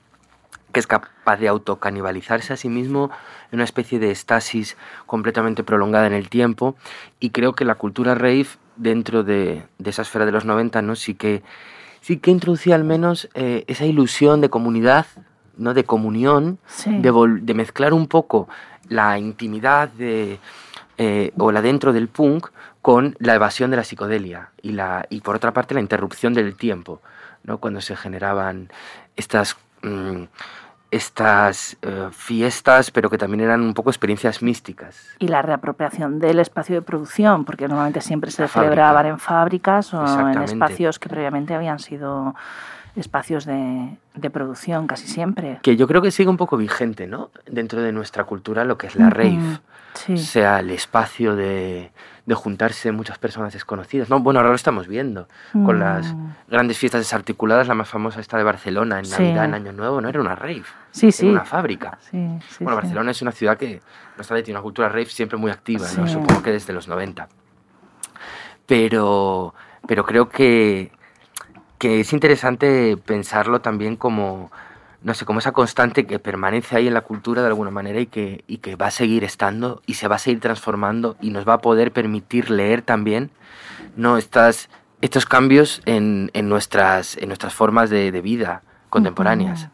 [0.73, 3.11] Que es capaz de autocanibalizarse a sí mismo
[3.51, 4.77] en una especie de estasis
[5.07, 6.77] completamente prolongada en el tiempo.
[7.21, 10.97] Y creo que la cultura rave, dentro de, de esa esfera de los 90, ¿no?
[10.97, 11.43] Sí que,
[12.01, 15.07] sí que introducía al menos eh, esa ilusión de comunidad,
[15.57, 15.75] ¿no?
[15.75, 16.99] De comunión, Sí.
[16.99, 18.49] de, vol- de mezclar un poco
[18.89, 20.39] la intimidad de,
[20.99, 22.49] eh, o la dentro del punk
[22.83, 26.55] con la evasión de la psicodelia y, la, y por otra parte la interrupción del
[26.55, 27.01] tiempo,
[27.43, 27.59] ¿no?
[27.59, 28.71] cuando se generaban
[29.17, 30.23] estas, mm,
[30.91, 35.15] estas eh, fiestas, pero que también eran un poco experiencias místicas.
[35.19, 40.29] y la reapropiación del espacio de producción, porque normalmente siempre se celebraban en fábricas o
[40.29, 42.35] en espacios que previamente habían sido
[42.95, 45.59] espacios de, de producción casi siempre.
[45.63, 47.31] Que yo creo que sigue un poco vigente ¿no?
[47.47, 49.59] dentro de nuestra cultura lo que es la Ujú, rave.
[49.95, 50.15] Sí.
[50.15, 51.91] O sea, el espacio de,
[52.27, 54.11] de juntarse muchas personas desconocidas.
[54.11, 56.31] No, bueno, ahora lo estamos viendo con las Mm.
[56.49, 59.13] grandes fiestas desarticuladas, la más famosa esta de Barcelona, en Sí.
[59.13, 61.27] Navidad, en Año Nuevo, no era una rave, Sí, sí.
[61.27, 61.99] era una fábrica.
[62.13, 62.41] Bueno.
[62.77, 63.81] Barcelona es una ciudad que
[64.17, 67.29] no está tiene una cultura rave siempre muy activa, supongo que desde los 90.
[68.67, 69.55] Pero,
[69.87, 70.91] pero creo que,
[71.79, 74.51] que es interesante pensarlo también como,
[75.03, 78.07] no sé, como esa constante que permanece ahí en la cultura de alguna manera y
[78.07, 81.47] que, y que va a seguir estando y se va a seguir transformando y nos
[81.47, 83.31] va a poder permitir leer también
[83.97, 84.69] no estas,
[85.01, 89.69] estos cambios en, en nuestras, en nuestras formas de, de vida contemporáneas.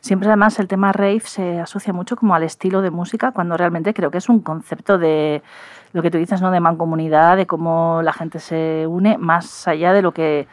[0.00, 3.92] Siempre además el tema rave se asocia mucho como al estilo de música, cuando realmente
[3.92, 5.42] creo que es un concepto de
[5.92, 6.50] lo que tú dices, ¿no?
[6.50, 10.48] De mancomunidad, de cómo la gente se une, más allá de lo que,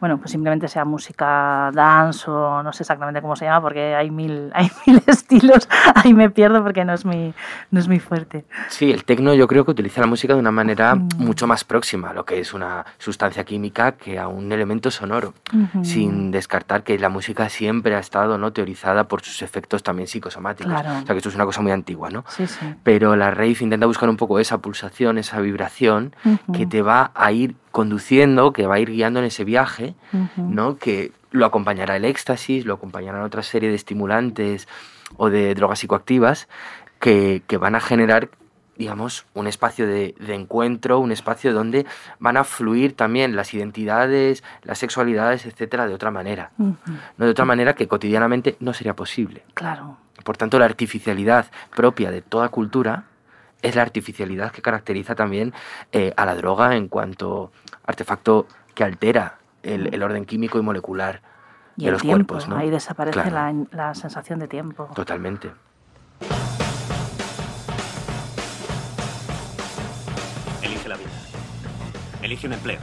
[0.00, 4.10] bueno, pues simplemente sea música dance o no sé exactamente cómo se llama, porque hay
[4.10, 7.32] mil, hay mil estilos, ahí me pierdo porque no es mi,
[7.70, 8.44] no es mi fuerte.
[8.68, 11.08] Sí, el tecno yo creo que utiliza la música de una manera Mm.
[11.18, 15.34] mucho más próxima a lo que es una sustancia química que a un elemento sonoro,
[15.82, 20.72] sin descartar que la música siempre ha estado no teorizada por sus efectos también psicosomáticos.
[20.72, 20.90] Claro.
[20.90, 22.24] O sea que esto es una cosa muy antigua, ¿no?
[22.28, 22.74] Sí, sí.
[22.82, 26.14] Pero la rave intenta buscar un poco esa pulsación, esa vibración
[26.52, 29.94] que te va a ir conduciendo, que va a ir guiando en ese viaje.
[30.38, 30.78] ¿no?
[30.78, 34.66] Que lo acompañará el éxtasis, lo acompañarán otra serie de estimulantes
[35.18, 36.48] o de drogas psicoactivas
[37.00, 38.30] que, que van a generar,
[38.78, 41.84] digamos, un espacio de, de encuentro, un espacio donde
[42.18, 46.52] van a fluir también las identidades, las sexualidades, etcétera, de otra manera.
[46.56, 49.42] No de otra manera que cotidianamente no sería posible.
[49.52, 49.98] Claro.
[50.24, 53.04] Por tanto, la artificialidad propia de toda cultura
[53.62, 55.52] es la artificialidad que caracteriza también
[55.92, 57.52] eh, a la droga en cuanto
[57.86, 61.20] artefacto que altera el, el orden químico y molecular
[61.76, 62.48] Y de el los tiempo, cuerpos.
[62.48, 62.56] ¿no?
[62.58, 63.30] ahí desaparece Claro.
[63.72, 64.88] la, la sensación de tiempo.
[64.94, 65.50] Totalmente.
[70.62, 71.10] Elige la vida.
[72.22, 72.80] Elige un empleo.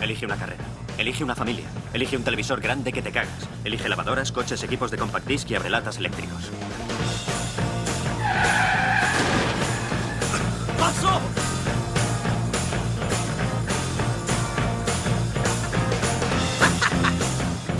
[0.00, 0.64] Elige una carrera.
[0.98, 1.66] Elige una familia.
[1.92, 3.48] Elige un televisor grande que te cagas.
[3.64, 6.50] Elige lavadoras, coches, equipos de compact disc y abrelatas eléctricos.
[10.78, 11.20] ¡Paso!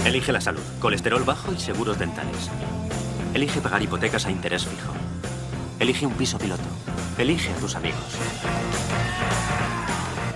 [0.04, 2.50] Elige la salud, colesterol bajo y seguros dentales.
[3.32, 4.92] Elige pagar hipotecas a interés fijo.
[5.80, 6.62] Elige un piso piloto.
[7.16, 8.02] Elige a tus amigos.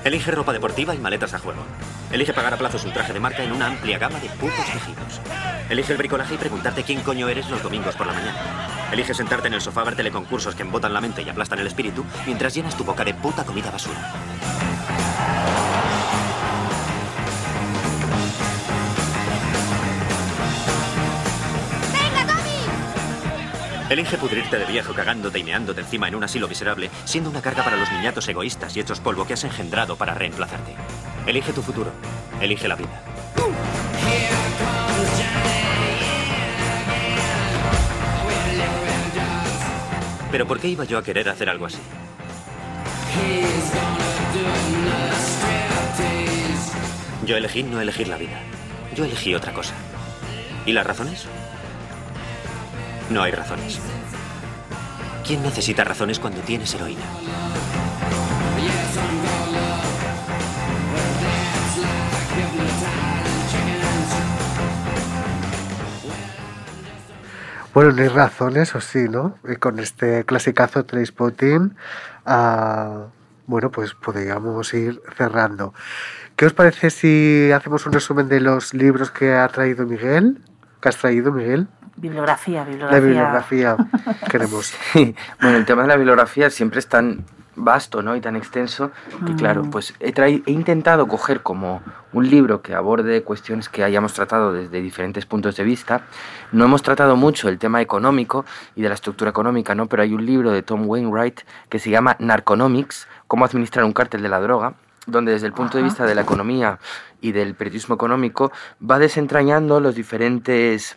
[0.04, 1.62] Elige ropa deportiva y maletas a juego.
[2.10, 5.20] Elige pagar a plazos un traje de marca en una amplia gama de putos tejidos.
[5.68, 8.88] Elige el bricolaje y preguntarte quién coño eres los domingos por la mañana.
[8.90, 11.66] Elige sentarte en el sofá a ver teleconcursos que embotan la mente y aplastan el
[11.66, 14.14] espíritu mientras llenas tu boca de puta comida basura.
[23.90, 27.64] Elige pudrirte de viejo cagándote y meándote encima en un asilo miserable, siendo una carga
[27.64, 30.74] para los niñatos egoístas y hechos polvo que has engendrado para reemplazarte.
[31.26, 31.90] Elige tu futuro.
[32.38, 33.02] Elige la vida.
[40.30, 41.78] Pero ¿por qué iba yo a querer hacer algo así?
[47.24, 48.38] Yo elegí no elegir la vida.
[48.94, 49.72] Yo elegí otra cosa.
[50.66, 51.26] ¿Y las razones?
[53.10, 53.80] No hay razones.
[55.26, 57.04] ¿Quién necesita razones cuando tienes heroína?
[67.72, 69.38] Bueno, no hay razones, o sí, ¿no?
[69.48, 71.76] Y con este clasicazo Trainspotting,
[72.26, 73.06] ah,
[73.46, 75.72] bueno, pues podríamos ir cerrando.
[76.36, 80.42] ¿Qué os parece si hacemos un resumen de los libros que ha traído Miguel?
[80.80, 81.68] ¿Qué has traído, Miguel?
[82.00, 82.64] Bibliografía, La
[83.00, 83.00] bibliografía.
[83.00, 83.76] bibliografía
[84.30, 84.72] queremos.
[84.94, 87.24] Bueno, el tema de la bibliografía siempre es tan
[87.60, 88.14] vasto ¿no?
[88.14, 88.92] y tan extenso
[89.26, 91.82] que, claro, pues he, trai- he intentado coger como
[92.12, 96.02] un libro que aborde cuestiones que hayamos tratado desde diferentes puntos de vista.
[96.52, 98.44] No hemos tratado mucho el tema económico
[98.76, 99.86] y de la estructura económica, ¿no?
[99.86, 104.22] pero hay un libro de Tom Wainwright que se llama Narconomics, cómo administrar un cártel
[104.22, 104.74] de la droga,
[105.08, 106.78] donde desde el punto de vista de la economía
[107.20, 108.52] y del periodismo económico
[108.88, 110.96] va desentrañando los diferentes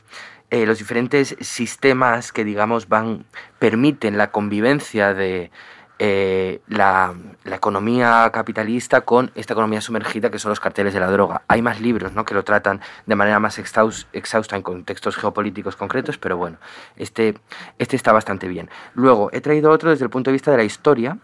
[0.51, 3.25] eh, los diferentes sistemas que digamos van
[3.57, 5.49] permiten la convivencia de
[6.03, 11.11] eh, la, la economía capitalista con esta economía sumergida que son los carteles de la
[11.11, 11.43] droga.
[11.47, 12.25] Hay más libros ¿no?
[12.25, 16.57] que lo tratan de manera más exhaus- exhausta en contextos geopolíticos concretos, pero bueno,
[16.95, 17.35] este,
[17.77, 18.67] este está bastante bien.
[18.95, 21.17] Luego, he traído otro desde el punto de vista de la historia.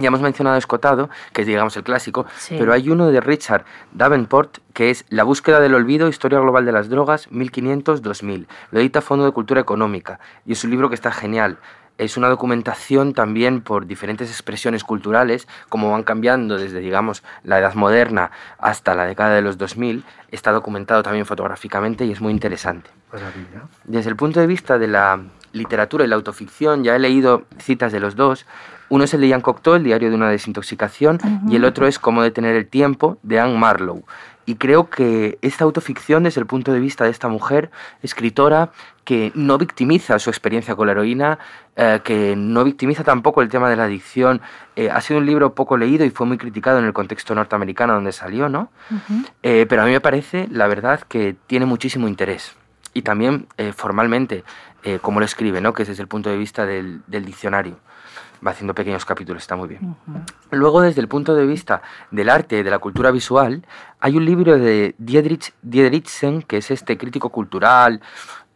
[0.00, 2.56] Ya hemos mencionado Escotado, que es digamos el clásico, Sí.
[2.58, 6.72] pero hay uno de Richard Davenport que es La búsqueda del olvido, historia global de
[6.72, 8.46] las drogas, 1500-2000.
[8.70, 11.58] Lo edita Fondo de Cultura Económica y es un libro que está genial.
[11.98, 17.74] Es una documentación también por diferentes expresiones culturales, como van cambiando desde, digamos, la Edad
[17.74, 20.04] Moderna hasta la década de los 2000.
[20.30, 22.88] Está documentado también fotográficamente y es muy interesante.
[23.84, 25.20] Desde el punto de vista de la
[25.52, 28.46] literatura y la autoficción, ya he leído citas de los dos.
[28.90, 31.18] Uno es el de Jean Cocteau, el diario de una desintoxicación,
[31.48, 34.04] y el otro es Cómo detener el tiempo, de Anne Marlowe.
[34.46, 37.70] Y creo que esta autoficción, desde el punto de vista de esta mujer,
[38.02, 38.72] escritora,
[39.04, 41.38] que no victimiza su experiencia con la heroína,
[41.76, 44.40] eh, que no victimiza tampoco el tema de la adicción,
[44.74, 47.94] eh, ha sido un libro poco leído y fue muy criticado en el contexto norteamericano
[47.94, 48.72] donde salió, ¿no?
[49.44, 52.56] Eh, pero a mí me parece, la verdad, que tiene muchísimo interés.
[52.92, 54.42] Y también eh, formalmente,
[55.02, 55.74] como lo escribe, ¿no?
[55.74, 57.76] que es desde el punto de vista del, del diccionario.
[58.44, 59.96] Va haciendo pequeños capítulos, está muy bien.
[60.50, 63.66] Luego, desde el punto de vista del arte de la cultura visual,
[64.00, 68.00] hay un libro de Diedrich, Diedrichsen, que es este crítico cultural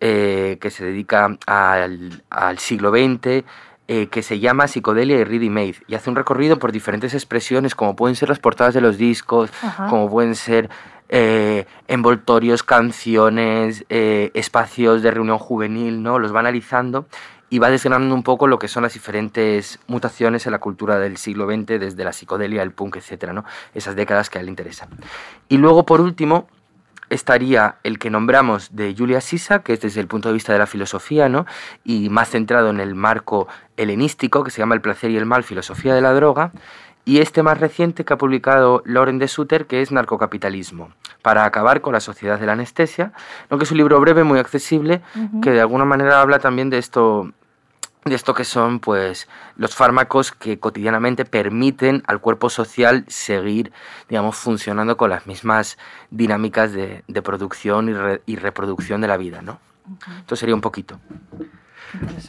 [0.00, 3.44] eh, que se dedica al, al siglo XX,
[3.86, 7.74] eh, que se llama Psicodelia y Ready Made, y hace un recorrido por diferentes expresiones,
[7.74, 9.88] como pueden ser las portadas de los discos, Ajá.
[9.88, 10.70] como pueden ser
[11.10, 16.18] eh, envoltorios, canciones, eh, espacios de reunión juvenil, ¿no?
[16.18, 17.04] Los va analizando
[17.50, 21.16] y va desgranando un poco lo que son las diferentes mutaciones en la cultura del
[21.16, 23.44] siglo XX, desde la psicodelia, el punk, etcétera, ¿no?
[23.74, 24.88] Esas décadas que a él le interesan.
[25.48, 26.48] Y luego, por último,
[27.10, 30.58] estaría el que nombramos de Julia Sisa, que es desde el punto de vista de
[30.58, 31.46] la filosofía, ¿no?
[31.84, 35.44] Y más centrado en el marco helenístico, que se llama El placer y el mal,
[35.44, 36.52] filosofía de la droga.
[37.06, 40.90] Y este más reciente que ha publicado Lauren de Sutter, que es Narcocapitalismo,
[41.22, 43.12] para acabar con la sociedad de la anestesia,
[43.50, 43.58] ¿no?
[43.58, 45.02] que es un libro breve, muy accesible,
[45.42, 47.30] que de alguna manera habla también de esto,
[48.06, 53.72] de esto que son pues los fármacos que cotidianamente permiten al cuerpo social seguir
[54.08, 55.76] digamos funcionando con las mismas
[56.10, 59.58] dinámicas de, de producción y, re- y reproducción de la vida ¿no?
[60.20, 61.00] esto sería un poquito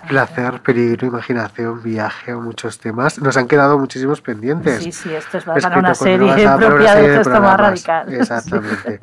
[0.07, 3.19] Placer, peligro, imaginación, viaje a muchos temas.
[3.19, 4.83] Nos han quedado muchísimos pendientes.
[4.83, 7.29] Sí, sí, esto es va Escrito para una serie para una propia serie de gesto
[7.29, 7.59] más programas.
[7.59, 8.13] radical.
[8.13, 8.99] Exactamente.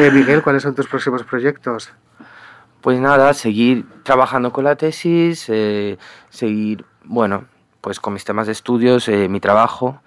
[0.00, 1.92] Eh, Miguel, ¿cuáles son tus próximos proyectos?
[2.80, 5.96] pues nada seguir trabajando con la tesis eh,
[6.28, 7.44] seguir bueno
[7.80, 10.02] pues con mis temas de estudios eh, mi trabajo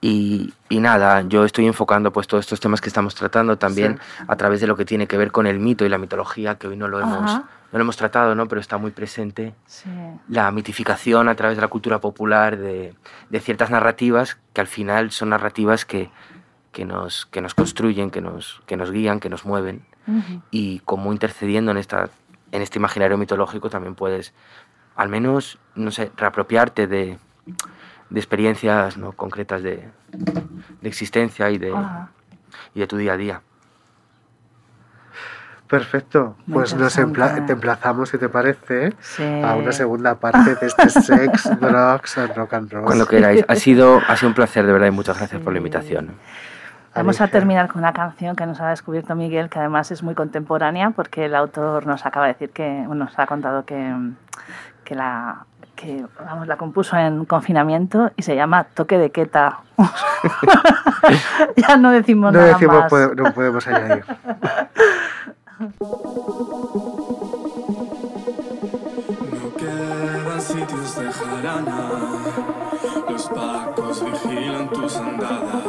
[0.00, 3.98] Y, y nada, yo estoy enfocando pues todos estos temas que estamos tratando también
[4.28, 6.68] a través de lo que tiene que ver con el mito y la mitología, que
[6.68, 7.44] hoy no lo hemos, Ajá.
[7.72, 8.46] No lo hemos tratado, ¿no?
[8.48, 9.54] pero está muy presente.
[9.66, 9.90] Sí.
[10.28, 12.94] La mitificación a través de la cultura popular de,
[13.28, 16.10] de ciertas narrativas que al final son narrativas que,
[16.72, 19.84] que, nos, que nos construyen, que nos, que nos guían, que nos mueven.
[20.52, 22.10] Y como intercediendo en, esta,
[22.52, 24.32] en este imaginario mitológico también puedes,
[24.94, 27.18] al menos, no sé, reapropiarte de,
[28.10, 29.12] de experiencias ¿no?
[29.12, 31.74] concretas de, de existencia y de,
[32.74, 33.42] y de tu día a día.
[35.68, 36.36] Perfecto.
[36.52, 39.24] Pues nos empla- te emplazamos, si te parece, Sí.
[39.44, 42.84] a una segunda parte de este sex, drugs and rock and roll.
[42.84, 43.44] Cuando queráis.
[43.48, 46.12] Ha sido, ha sido un placer, de verdad, y muchas gracias por la invitación.
[46.94, 50.14] Vamos a terminar con una canción que nos ha descubierto Miguel, que además es muy
[50.14, 53.94] contemporánea, porque el autor nos acaba de decir que, nos ha contado que,
[54.82, 55.44] que la,
[55.74, 59.58] que vamos, la compuso en confinamiento y se llama Toque de Queta.
[61.56, 63.10] ya no decimos No nada decimos, más.
[63.14, 64.04] no podemos añadir.
[65.58, 65.68] No
[69.56, 71.90] quedan sitios de jarana.
[73.08, 75.62] Los pacos vigilan tus andadas.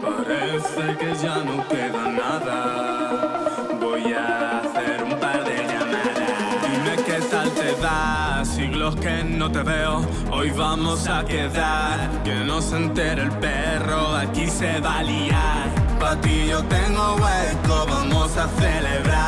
[0.00, 3.68] Parece que ya no queda nada.
[3.82, 6.30] Voy a hacer un par de llamadas.
[6.62, 8.42] Dime qué tal te va.
[8.46, 10.00] Siglos que no te veo.
[10.32, 12.22] Hoy vamos a quedar.
[12.24, 14.16] Que no se entere el perro.
[14.16, 15.79] Aquí se va a liar.
[16.00, 17.86] Pa' ti yo tengo hueco.
[17.86, 19.19] Vamos a celebrar